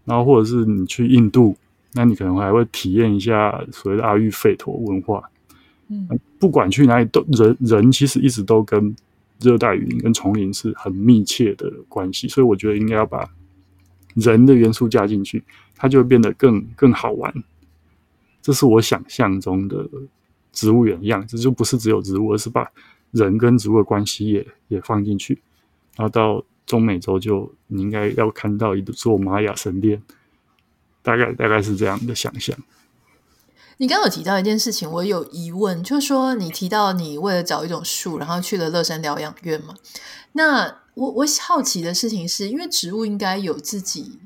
[0.05, 1.57] 然后或者是你去印度，
[1.92, 5.22] 那你可能还会体验一下所谓的阿育吠陀文化。
[5.87, 6.09] 嗯，
[6.40, 8.94] 不管去哪里，都人人其实一直都跟
[9.38, 13.29] 热带雨林跟丛林是很密切的关系，所以我觉得应该要把
[14.14, 15.42] 人的元素加进去，
[15.77, 17.33] 它就会变得更更好玩。
[18.40, 19.88] 这是我想象中的
[20.53, 22.70] 植物园样子，就不是只有植物，而是把
[23.12, 25.40] 人跟植物的关系也也放进去，
[25.96, 30.03] 然后到中美洲就你应该要看到一座玛雅神殿，
[31.03, 32.57] 大概大概是这样的想象。
[33.79, 39.75] 你刚刚有提到一件事情，我有疑问，就是说你提到你为了找一种树，然后去了乐山疗养院嘛？
[40.33, 44.18] 那我我好奇的事情是，因为植物应该有自己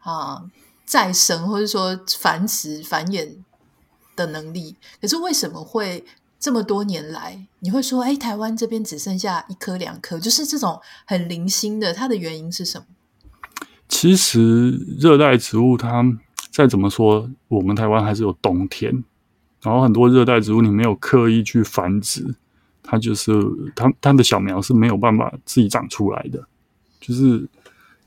[0.00, 0.50] 啊
[0.84, 3.36] 再生或者说繁殖繁衍
[4.16, 6.04] 的能力，可是为什么会
[6.40, 12.86] 这么多年来你会说，哎，台湾这边只剩下一颗两颗，就是这种很零星的，它的原因是什么？
[13.88, 16.04] 其实热带植物它
[16.50, 19.04] 再怎么说，我们台湾还是有冬天，
[19.62, 22.34] 然后很多热带植物你没有刻意去繁殖。
[22.90, 23.30] 它就是
[23.76, 26.42] 它，它的小苗是没有办法自己长出来的，
[26.98, 27.46] 就是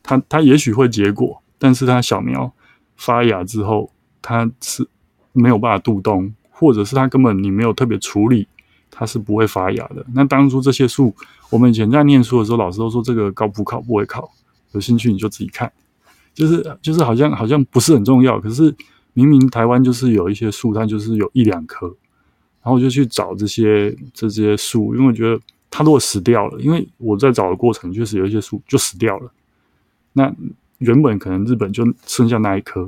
[0.01, 2.51] 它，它也许会结果，但是它小苗
[2.97, 3.91] 发芽之后，
[4.23, 4.87] 它是
[5.33, 8.47] 没有办法度冬，或者是它根本你没有特别处理，
[8.89, 10.03] 它是不会发芽的。
[10.15, 11.15] 那当初这些树，
[11.51, 14.31] 我们以前在念书的时候，老师都说这个高普考不会考，
[14.71, 15.71] 有兴趣你就自己看，
[16.33, 18.75] 就是就是好像好像不是很重要，可是
[19.13, 21.95] 明明台湾就是有一些树，它就是有一两棵。
[22.63, 29.31] 然后我就去找这些这些树，因为我觉得它如果死掉了，因为我在找的过程确实有一些树就死掉了。
[30.13, 30.31] 那
[30.77, 32.87] 原本可能日本就剩下那一棵，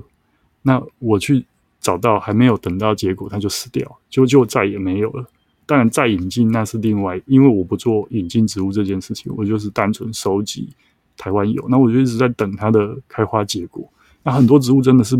[0.61, 1.43] 那我去
[1.79, 5.25] 找到还没有等到结果，它就死掉，就就再也没有了。
[5.65, 10.69] 当然再引进那是另外，因为我不做引进植物这件事情，我就是单纯收集
[11.17, 11.65] 台湾有。
[11.67, 13.83] 那我就一直在等它的开花结果。
[14.21, 15.17] 那很多植物真的是，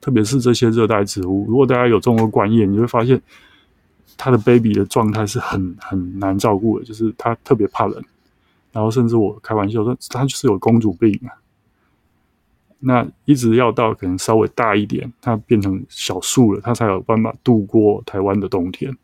[0.00, 3.22] 特别是这些热带植物，如果大家有种过观叶，你会发现。
[4.16, 8.02] 他的 baby 的状态是很很难照顾的，就是他特别怕冷，
[8.72, 11.34] 然后甚至我开玩笑说他就是有公主病啊。
[12.78, 18.94] 那一直要到可能稍微大一点，它变成小树了，它才有办法度过台湾的冬天。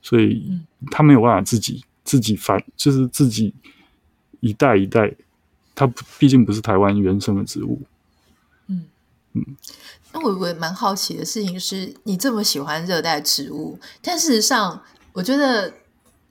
[0.00, 3.54] 所以它没有办法自己自己繁，就是自己
[4.40, 5.14] 一代一代，
[5.74, 5.86] 它
[6.18, 7.82] 毕竟不是台湾原生的植物。
[8.68, 8.86] 嗯
[9.34, 9.44] 嗯。
[10.14, 14.80] 那我我蛮好奇的事情是，你这么喜欢热带植物，但事实上，
[15.12, 15.74] 我觉得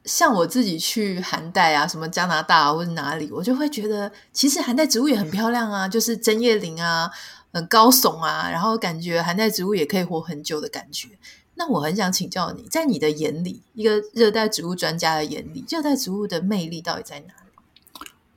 [0.06, 7.12] 像我自己去寒带啊，什么加拿大啊，或者哪里，我就会觉得，其实寒带植物也很漂亮啊，就是针叶林啊，
[7.52, 11.10] 很高耸啊，然后感觉寒带植物也可以活很久的感觉。
[11.56, 17.52] 那我很想请教你，在你的眼里，一个热带植物专家的眼里，热带植物的魅力到底在哪里？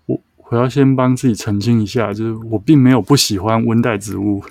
[0.07, 4.43] 我我要先帮自己澄清一下，就是我并没有不喜欢温带植物。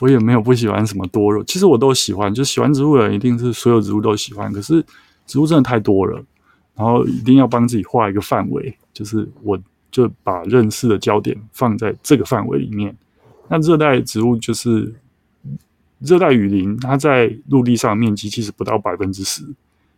[0.00, 2.32] 我也没有不喜欢什么多肉，其实我都喜欢。
[2.32, 4.84] 就喜欢植物的人一定是所有植物都喜欢，可是
[5.26, 6.24] 植物真的太多了，
[6.76, 9.58] 然后一定要帮自己画一个范围，就是我
[9.90, 12.96] 就把认识的焦点放在这个范围里面。
[13.48, 14.94] 那热带植物就是
[15.98, 19.42] 热带雨林，它在陆地上面积其实不到百分之十，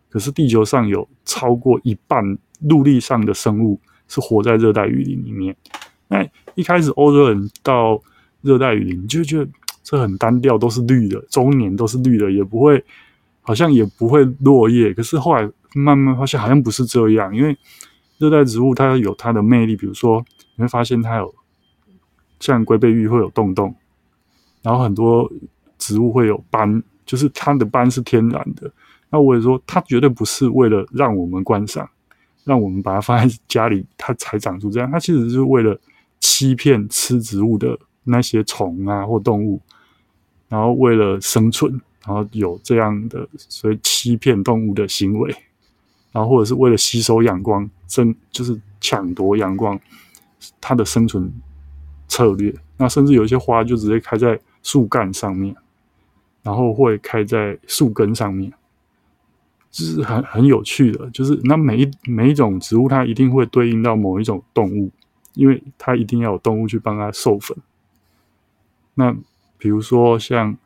[0.08, 5.54] 可是地球上有超过一半陆地上的生物是活在热带雨林里面。
[6.08, 8.00] 那一开始欧洲人到
[8.40, 9.50] 热带雨林就觉得。
[9.82, 12.84] 这很单调，都是绿的，终年都是绿的，也不会，
[13.40, 14.92] 好像也不会落叶。
[14.94, 17.56] 可是后来慢慢发现，好像不是这样，因为
[18.18, 19.74] 热带植物它有它的魅力。
[19.74, 21.34] 比如说，你会发现它有
[22.38, 23.74] 像龟背玉会有洞洞，
[24.62, 25.30] 然后很多
[25.78, 28.70] 植物会有斑，就是它的斑是天然的。
[29.08, 31.88] 那我也说，它绝对不是为了让我们观赏，
[32.44, 34.88] 让我们把它放在家里，它才长出这样。
[34.88, 35.76] 它其实是为了
[36.20, 39.60] 欺骗吃植物的那些虫啊或动物。
[40.50, 45.34] 然后为了生存，然后有这样的所谓欺骗动物的行为，
[46.10, 49.80] 然后或者是为了吸收阳光，争就是抢夺阳光，
[50.60, 51.32] 它的生存
[52.08, 52.52] 策略。
[52.76, 55.54] 那甚至有一些花就直接开在树干上面，
[56.42, 58.52] 然后会开在树根上面，
[59.70, 61.08] 就是很很有趣的。
[61.10, 64.90] 就是那每一每一种植物，它一定会对应到某一种动物，
[65.34, 67.56] 因为它一定要有动物去帮它授粉。
[68.94, 69.14] 那
[69.60, 70.56] 比如说像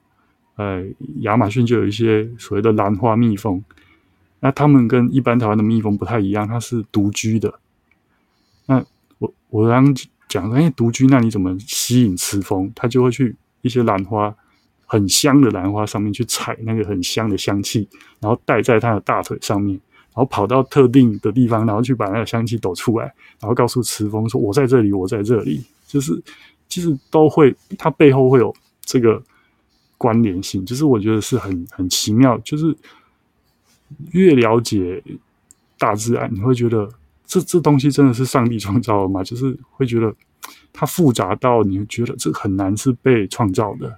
[0.54, 0.82] 呃
[1.20, 3.62] 亚马逊就有一些所谓的兰花蜜蜂，
[4.40, 7.52] 那它们跟一般台湾的蜜蜂不太一样，它是独居的。
[8.66, 8.82] 那
[9.18, 9.94] 我我刚
[10.28, 12.72] 讲，哎，独居，那你怎么吸引雌蜂？
[12.74, 14.34] 它就会去一些兰花
[14.86, 17.88] 很香的兰花上面去采那个很香的香气，
[18.20, 23.04] 然后戴在它的大腿上面，然后跑到特定的地方，然后去把那个香气抖出来，
[23.40, 26.20] 然后告诉雌蜂说：“我在这里，我在这里。”就是
[26.68, 28.54] 其实都会，它背后会有
[28.84, 29.22] 这个
[29.98, 32.38] 关联性，就是我觉得是很很奇妙。
[32.38, 32.76] 就是
[34.12, 35.02] 越了解
[35.78, 36.88] 大自然，你会觉得。
[37.26, 39.24] 这这东西真的是上帝创造的吗？
[39.24, 40.14] 就是会觉得
[40.74, 43.88] 它复杂到你会觉得这很难是被创造的，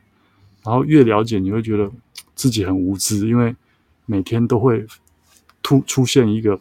[0.63, 1.91] 然后越了解你会觉得
[2.37, 3.55] 自己很无知，因为
[4.07, 4.87] 每天都会
[5.61, 6.59] 突出现一个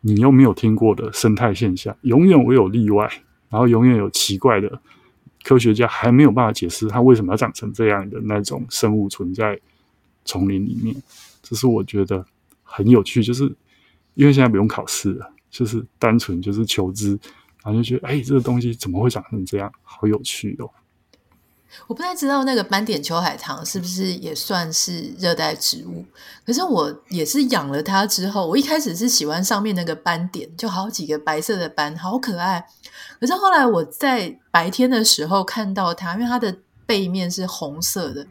[0.00, 3.08] 你又没有听过的生态现象，永远会有例外，
[3.48, 4.80] 然后永远有奇怪的
[5.46, 9.56] 科学家还没有办法解释它为什么要长成这样的那种生物存在
[10.24, 10.96] 丛林里面，
[11.40, 12.26] 这是我觉得
[12.64, 13.44] 很有趣，就是
[14.14, 15.32] 因为现在不用考试了。
[15.48, 17.18] 就是单纯就是求知，
[17.64, 19.72] 然后就觉得哎，这个东西怎么会长成这样？
[19.82, 20.68] 好有趣哦！
[21.86, 26.04] 我不太知道那个斑点秋海棠是不是也算是热带植物。
[26.44, 32.66] 可是我也是养了它之后，我一开始是喜欢上面那个斑点，就好几个白色的斑，好可爱。
[33.20, 36.56] 可是后来我在白天的时候看到它，因为它的
[36.86, 38.26] 背面是红色的，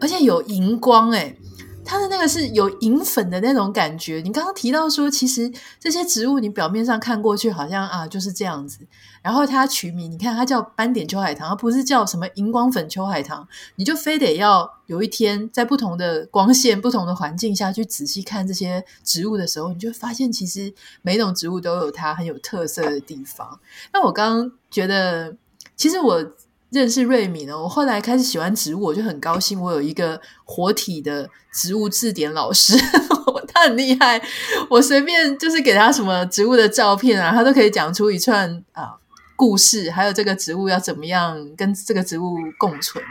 [0.00, 1.36] 而且有荧光，哎。
[1.84, 4.20] 它的那个是有银粉的那种感觉。
[4.24, 5.50] 你刚刚提到说，其实
[5.80, 8.78] 这些植物你表面上看过去好像啊就是这样子，
[9.22, 20.72] 然后它取名，你看它叫斑点秋海棠，它不是叫什么荧光粉秋海棠，你就非得要有一天在不同的光线、不同的环境下去仔细看这些植物的时候，你就发现其实
[21.02, 23.58] 每种植物都有它很有特色的地方。
[23.92, 25.34] 那我刚刚觉得，
[25.76, 26.24] 其实我。
[26.70, 29.60] 认识瑞闵呢，我后来开始喜欢植物，我就很高兴。
[29.60, 32.74] 我有一个活体的植物字典老师，
[33.52, 34.22] 他很厉害。
[34.68, 38.94] 我随便就是给他什么植物的照片啊，他都可以讲出一串啊
[39.34, 43.04] 故事，还有这个植物要怎么样跟这个植物共存。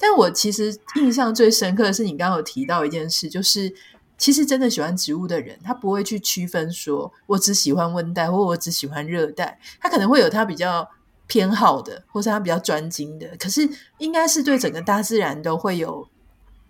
[0.00, 3.70] 但我其实印象最深刻的是，你刚刚有提到一件事，就是
[4.16, 10.88] 其实真的喜欢植物的人，他不会去区分说我只喜欢温带，或我只喜欢热带，他可能会有他比较。
[11.32, 13.66] 偏好的，或是他比较专精的，可是
[13.96, 16.06] 应该是对整个大自然都会有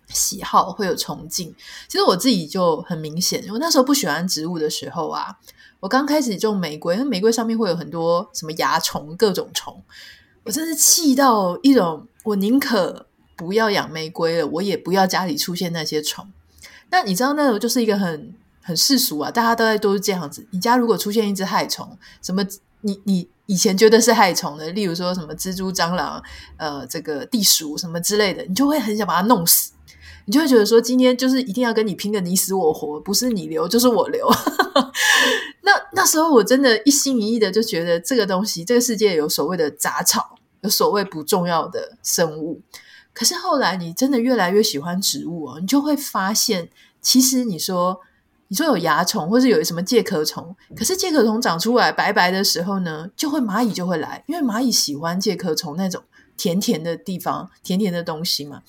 [0.07, 1.53] 喜好，会有崇敬。
[1.89, 5.37] 其实我自己就很明显，我那时候不喜欢植物的时候啊，
[5.81, 9.83] 我刚开始种玫瑰，那玫瑰上面会有很多什么蚜虫，各种虫，
[10.45, 16.25] 我真是气到一种，我宁可不要养玫瑰了，我也不要家里出现那些虫。
[16.89, 20.47] 那你知道，那种就是一个很很世俗啊，大家都在都是这样子。
[20.51, 22.45] 你家如果出现一只害虫，什么
[22.79, 23.27] 你你。
[23.45, 26.21] 以前觉得是害虫的，例如说什么蜘蛛、蟑螂、
[26.57, 29.71] 呃，这个地鼠什么之类的，你就会很想把它弄死。
[30.25, 34.25] 你就会觉得说，今天就是一定要跟你拼个你死我活，不是你留就是我留。
[35.63, 42.61] 那那时候我真的一心一意的就觉得这个东西，这个世界有所谓的杂草，有所谓不重要的生物。
[43.13, 46.69] 可是后来你真的越来越喜欢植物哦，你就会发现，
[47.01, 47.99] 其实你说。
[48.53, 56.03] 你说有蚜虫，或是有什么介壳虫，可是介壳虫长出来白白的时候呢，就会蚂蚁就会来，因为蚂蚁喜欢介壳虫那种
[56.37, 58.61] 甜甜的地方，甜甜的东西嘛。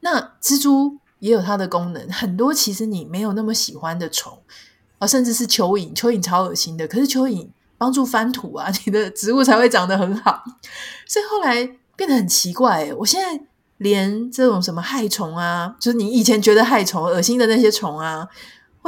[0.00, 4.36] 那蜘蛛也有它的功能，很多其实你没有那么喜欢的虫
[4.98, 10.42] 啊，甚至是蚯蚓，蚯蚓超恶心的，可是蚯蚓帮助翻土啊， 你的植物才会长得很好。
[11.06, 11.64] 所以后来
[11.94, 13.40] 变得很奇怪欸，我现在
[13.76, 18.26] 连这种什么害虫啊，就是你以前觉得害虫恶心的那些虫啊。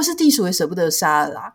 [0.01, 1.55] 或是地鼠也舍不得杀了啦，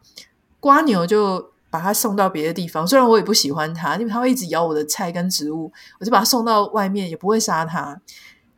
[0.59, 2.87] 瓜牛就把它送到别的地方。
[2.87, 7.99] 虽然我也不喜欢它，因为它会一直咬我的菜跟植物，我就把它送到外面，也不会杀它。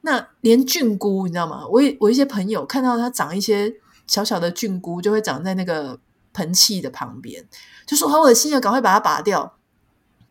[0.02, 1.66] 那连菌菇，你知道吗？
[1.68, 3.74] 我我一些朋友看到它长一些
[4.08, 5.98] 小小的菌菇，就会长在那个
[6.34, 7.48] 盆器的旁边，
[7.86, 9.56] 就说好恶心啊，赶快把它拔掉。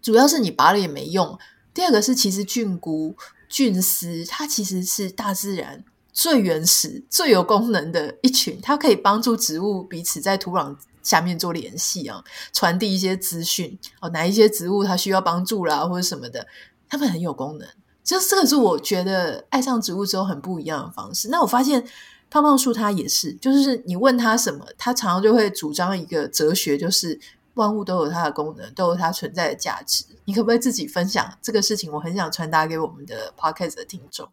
[0.03, 1.39] 主要是你拔了也没用。
[1.73, 3.17] 第二个是，其实菌菇、
[3.49, 5.83] 菌丝，它其实是大自然。
[6.17, 14.09] 最原始、最有功能的一群，它可以帮助植物彼此在土壤下面做联系啊，传递一些资讯哦。
[14.09, 16.47] 哪一些植物它需要帮助啦，或者什么的，
[16.89, 17.69] 它们很有功能。
[18.03, 21.29] 就这个是我觉得爱上植物之后很不一样的方式。
[21.29, 21.87] 那我发现
[22.31, 27.21] 胖胖树它也是，就是你问他什么，他常常就会主张一个哲学，就是
[27.55, 30.07] 万物都有它的功能，都有它存在的价值。
[30.25, 31.93] 你可不可以自己分享这个事情？
[31.93, 34.27] 我很想传达给我们的 Podcast 的听众。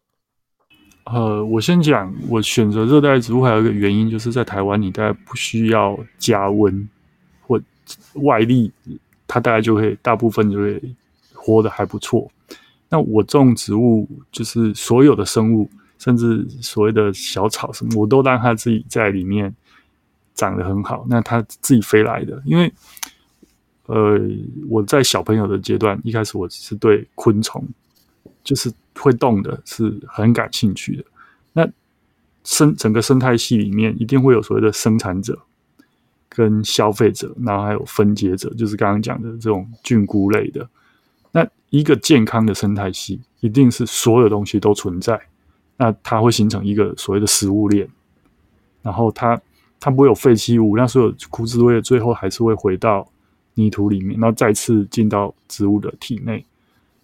[1.05, 6.87] 呃，我先讲，我选择热带植物还有一个原因，就是在台湾，你大概不需要加温
[7.41, 7.61] 或
[8.15, 8.71] 外力，
[9.27, 10.81] 它大概就会大部分就会
[11.33, 12.31] 活得还不错。
[12.89, 19.53] 那我种植物，就是所有的生物，甚至所谓的小草什么，我都让它自己在里面
[20.33, 21.05] 长得很好。
[21.09, 22.71] 那它自己飞来的，因为
[23.87, 24.17] 呃，
[24.69, 27.61] 我在小朋友的阶段，一开始我只是对昆虫，
[28.41, 31.03] 就是会动的，是很感兴趣的。
[31.53, 31.69] 那
[32.43, 35.39] 生整个生态系里面，一定会有所谓的生产者。
[36.35, 40.67] 跟消费者，然后还有分解者，就是刚刚讲的这种菌菇类的。
[41.31, 45.21] 那一个健康的生态系，一定是所有东西都存在，
[45.77, 47.87] 那它会形成一个所谓的食物链。
[48.81, 49.39] 然后它
[49.79, 53.07] 它不会有废弃物，那所有枯枝落叶最后还是会回到
[53.53, 56.43] 泥土里面，然后再次进到植物的体内。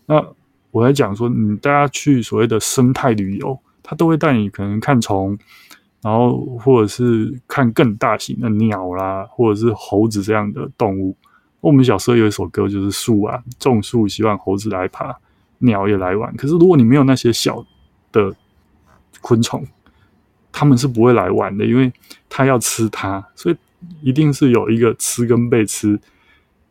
[0.07, 0.25] 那
[0.71, 5.37] 我在讲说，你大家去所谓的生态旅游，他都会带你可能看虫。
[6.01, 11.13] 然后，或者是看更大型的鸟啦，或者是猴子这样的动物。
[11.59, 15.13] 我们小时候有一首歌，就是树啊，种树希望猴子来爬，
[15.57, 16.33] 鸟也来玩。
[16.37, 17.65] 可是如果你没有那些小
[18.13, 18.33] 的
[19.19, 19.61] 昆虫，
[20.53, 21.91] 他们是不会来玩的，因为
[22.29, 23.57] 它要吃它，所以
[24.01, 25.99] 一定是有一个吃跟被吃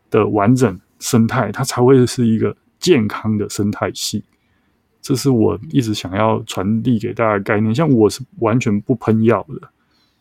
[0.08, 4.24] 的完整生态，它才会是一个健康的生态系。
[5.00, 7.74] 这是我一直想要传递给大家的概念。
[7.74, 9.60] 像我是完全不喷药的，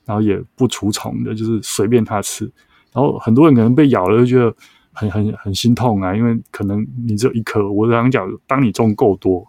[0.06, 2.46] 然后也不除虫的，就是随便它吃。
[2.94, 4.56] 然后很多人可能被咬了，就觉得
[4.94, 7.70] 很很很心痛啊，因为可能你只有一颗。
[7.70, 9.46] 我想讲，当你种够多，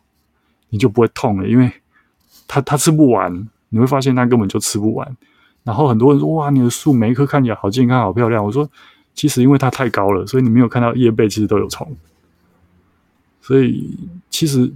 [0.71, 1.71] 你就不会痛了，因为
[2.49, 5.17] 它它吃不完，你会发现它根本就吃不完。
[5.63, 8.69] 然后很多人说：“哇，你的树每一棵看起来好健康、好漂亮。”我说
[9.15, 11.95] ：“其实因为它太高了，所以你没有看到叶背其实都有虫。”
[13.49, 14.71] 所以其实。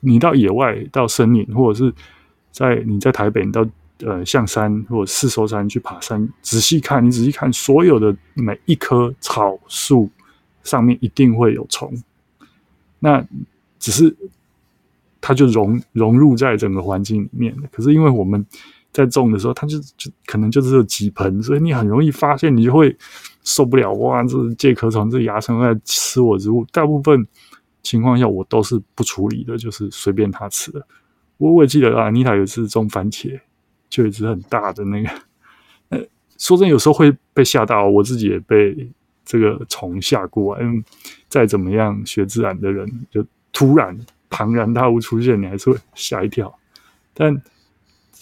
[0.00, 1.92] 你到野外，到森林，或者是
[2.52, 3.66] 在你在台北，到
[4.04, 10.08] 呃象山或者四兽山去爬山，仔细看，你仔细看，所有的每一棵草树
[10.62, 11.92] 上面一定会有虫。
[13.00, 13.26] 那
[13.80, 14.16] 只是
[15.20, 17.52] 它就融融入在整个环境里面。
[17.72, 18.46] 可是因为我们
[18.92, 22.96] 在种的时候，它就就可能就只有几盆，所以你很容易发现，你就会
[23.42, 23.92] 受不了。
[23.94, 27.26] 哇，这是介壳虫，这蚜虫在吃我植物，大部分。
[27.82, 30.86] 情况下，我都是不处理的，就是随便他吃的。
[31.36, 33.40] 我我也记得啊，妮塔有一次种番茄，
[33.88, 35.08] 就一只很大的那个。
[35.90, 36.04] 呃，
[36.36, 38.90] 说真，有时候会被吓到，我自己也被
[39.24, 40.56] 这个虫吓过。
[40.60, 40.82] 嗯，
[41.28, 43.96] 再怎么样学自然的人，就突然
[44.28, 46.52] 庞然大物出现，你还是会吓一跳。
[47.14, 47.40] 但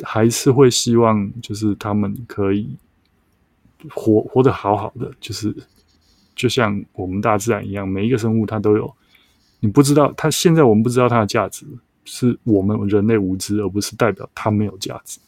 [0.02, 2.76] 还是会希望，就是他们可以
[3.90, 5.54] 活活得好好的，就是
[6.34, 8.94] 就像我们大自然一样，每一个生物它都有。
[9.66, 11.66] 你不知道，它现在我们不知道它的价值，
[12.04, 15.18] 是我们人类无知，而不是代表它没有价值。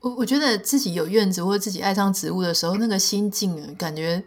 [0.00, 4.22] 我我觉得自己有院子或者自己爱上植物的时候，那个心境感觉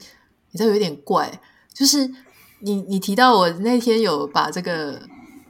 [0.50, 1.40] 你知道有点怪。
[1.72, 2.10] 就是
[2.60, 5.00] 你你提到我那天有把这个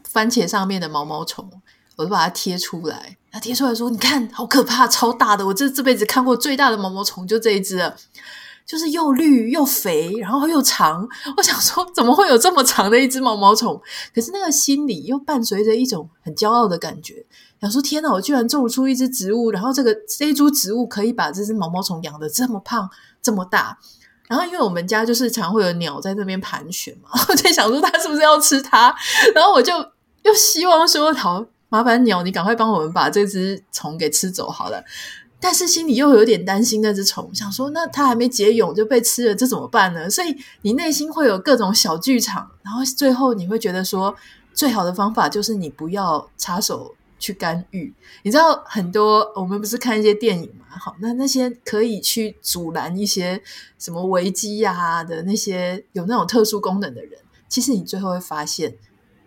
[0.04, 1.50] 番茄上面的毛毛虫，
[1.96, 5.46] 我就把它贴出来，它贴出来说：“你看，好可怕，超大的！
[5.46, 7.96] 我这这辈子看过最大的毛毛虫就这一只了。”
[8.66, 11.08] 就是又绿又肥，然后又长。
[11.38, 13.80] 我想说，怎么会有这么长的一只毛毛虫？
[14.14, 17.26] 可是那个心里又伴随着一种很骄傲的感觉。
[17.62, 22.90] 想说，天哪，我居然种出一只植物，然后这个这一株植物可以把这只毛毛虫养得这么胖、
[23.22, 23.78] 这么大。
[24.28, 28.94] 然后，因为我们家就是常会有鸟在那边盘旋嘛， 我在想说，它是不是要吃它？
[29.36, 29.74] 然后我就
[30.24, 34.84] 又希望说，好，麻烦鸟，你赶快帮我们把这只虫给吃走好了。
[35.40, 40.10] 但是心里又有点担心那只虫，想说那它还没结蛹就被吃了，这怎么办呢？
[40.10, 44.16] 所以你内心会有各种小剧场，然后最后你会觉得说，
[44.54, 47.94] 最好的方法就是你不要插手去干预。
[48.24, 50.66] 你知道很多我们不是看一些电影嘛？
[50.80, 53.40] 好，那那些可以去阻拦一些
[53.78, 57.12] 什么危机呀的那些有那种特殊功能的人，
[57.48, 58.76] 其实你最后会发现，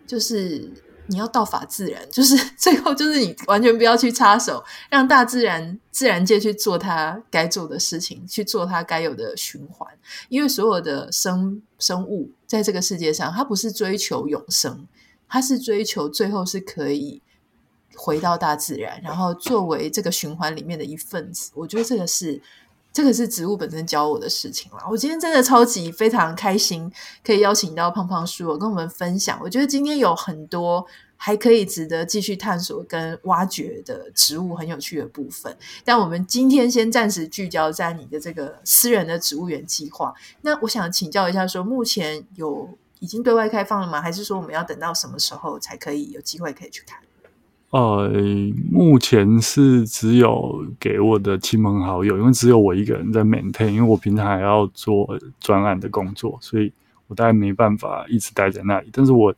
[0.05, 0.69] 就是。
[1.09, 9.91] 你要道法自然，就是 最后就是你完全不要去插手，让大自然、自然界去做它该做的事情，去做它该有的循环。
[10.29, 14.87] 因为所有的生生物在这个世界上，它不是追求永生，
[15.27, 17.21] 它是追求最后是可以
[17.95, 21.51] 回到大自然，然后作为这个循环里面的一份子。
[21.55, 22.41] 我觉得这个是。
[22.91, 24.79] 这个是植物本身教我的事情啦。
[24.89, 26.91] 我今天真的超级非常开心，
[27.23, 29.39] 可以邀请到胖胖叔跟我们分享。
[29.41, 30.85] 我觉得今天有很多
[31.15, 35.55] 还可以值得继续探索跟挖掘的植物很有趣的部分。
[35.83, 40.13] 但我们今天先暂时聚焦在你的这个私人的植物园计划。
[40.41, 44.01] 那我想请教一下说，说目前有已经对外开放了吗？
[44.01, 46.99] 还是说我们要等到什么时候才可以有机会可以去看？
[47.71, 48.09] 呃，
[48.71, 56.73] 目前是只有给我的亲朋好友，因为只有我一个人在 maintain，因为我平常还要做专案的工作，所以
[57.05, 58.89] 我大概没办法一直待在那里。
[58.91, 59.35] 但是我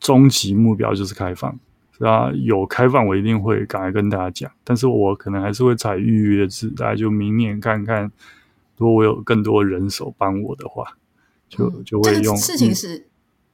[0.00, 1.56] 终极目标就是开放，
[1.96, 4.50] 是啊，有开放我一定会赶快跟大家讲。
[4.64, 8.10] 但是我可能还是会采预约制，大家就明年看看，
[8.76, 10.96] 如果我有更多人手帮我的话，
[11.48, 12.20] 就就会用。
[12.20, 13.06] 嗯，这个事情是。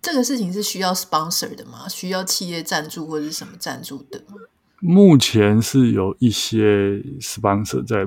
[0.05, 1.88] 这个事情是需要 sponsor 的吗？
[1.88, 4.34] 需要企业赞助或者是什么赞助的吗？
[4.80, 8.07] 目前是有一些 sponsor 在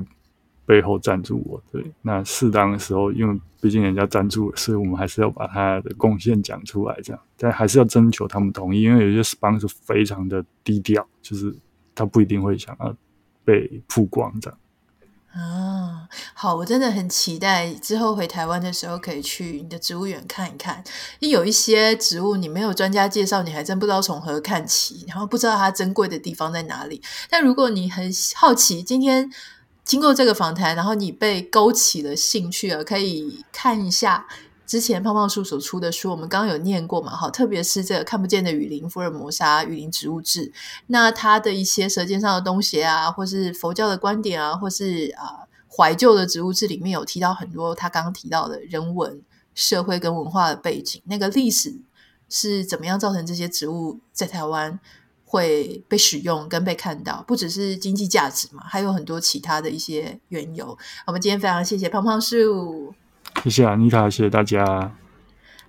[0.64, 1.60] 背后赞助我。
[1.72, 7.20] 对，那适当的时候，因为毕竟人家赞助，所以我们还是要把他的贡献讲出来，这样。
[7.36, 11.52] 但还是要征求他们同意，因为有些 sponsor 非常的低调，就是
[11.96, 12.96] 他不一定会想要
[13.44, 14.56] 被曝光这样。
[15.38, 20.82] 啊，好，我真的很期待之后回台湾的时候可以去你的植物园看一看。
[21.20, 27.00] 因有一些植物你没有专家介绍，你还真不知道从何看起，然后不知道它珍贵的地方在哪里。
[27.30, 29.30] 但如果你很好奇，今天
[29.84, 34.26] 经过这个访谈，然后你被勾起了兴趣了，可以看一下。
[34.68, 37.16] 之前胖胖叔所出的书，我们刚刚有念过嘛？
[37.16, 40.52] 哈，特别是这个看不见的雨林、福尔摩沙雨林植物志，
[40.88, 49.22] 那他的一些舌尖上的东西啊，或是佛教的观点啊，或是啊怀旧的植物志里面有提到很多他刚刚提到的人文、
[49.54, 51.74] 社会跟文化的背景，那个历史
[52.28, 54.78] 是怎么样造成这些植物在台湾
[55.24, 60.76] 会被使用跟被看到，不只是经济价值嘛，还有很多其他的一些缘由。
[61.06, 62.92] 我们今天非常谢谢胖胖叔。
[63.44, 64.92] 谢谢安妮塔谢谢大家。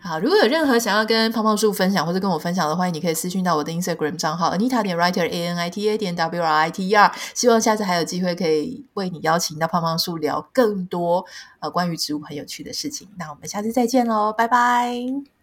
[0.01, 6.71] 好，如果有任何想要跟胖胖叔分享或者跟我分享的，欢迎你可以私讯到我的 Instagram 账号 Anita 点 Writer A N I T A 点 W R I
[6.71, 7.11] T E R。
[7.33, 11.25] 希望下次还有机会可以为你邀请到胖胖叔聊更多
[11.59, 13.09] 呃关于植物很有趣的事情。
[13.17, 15.38] 那我们下次再见喽，拜拜。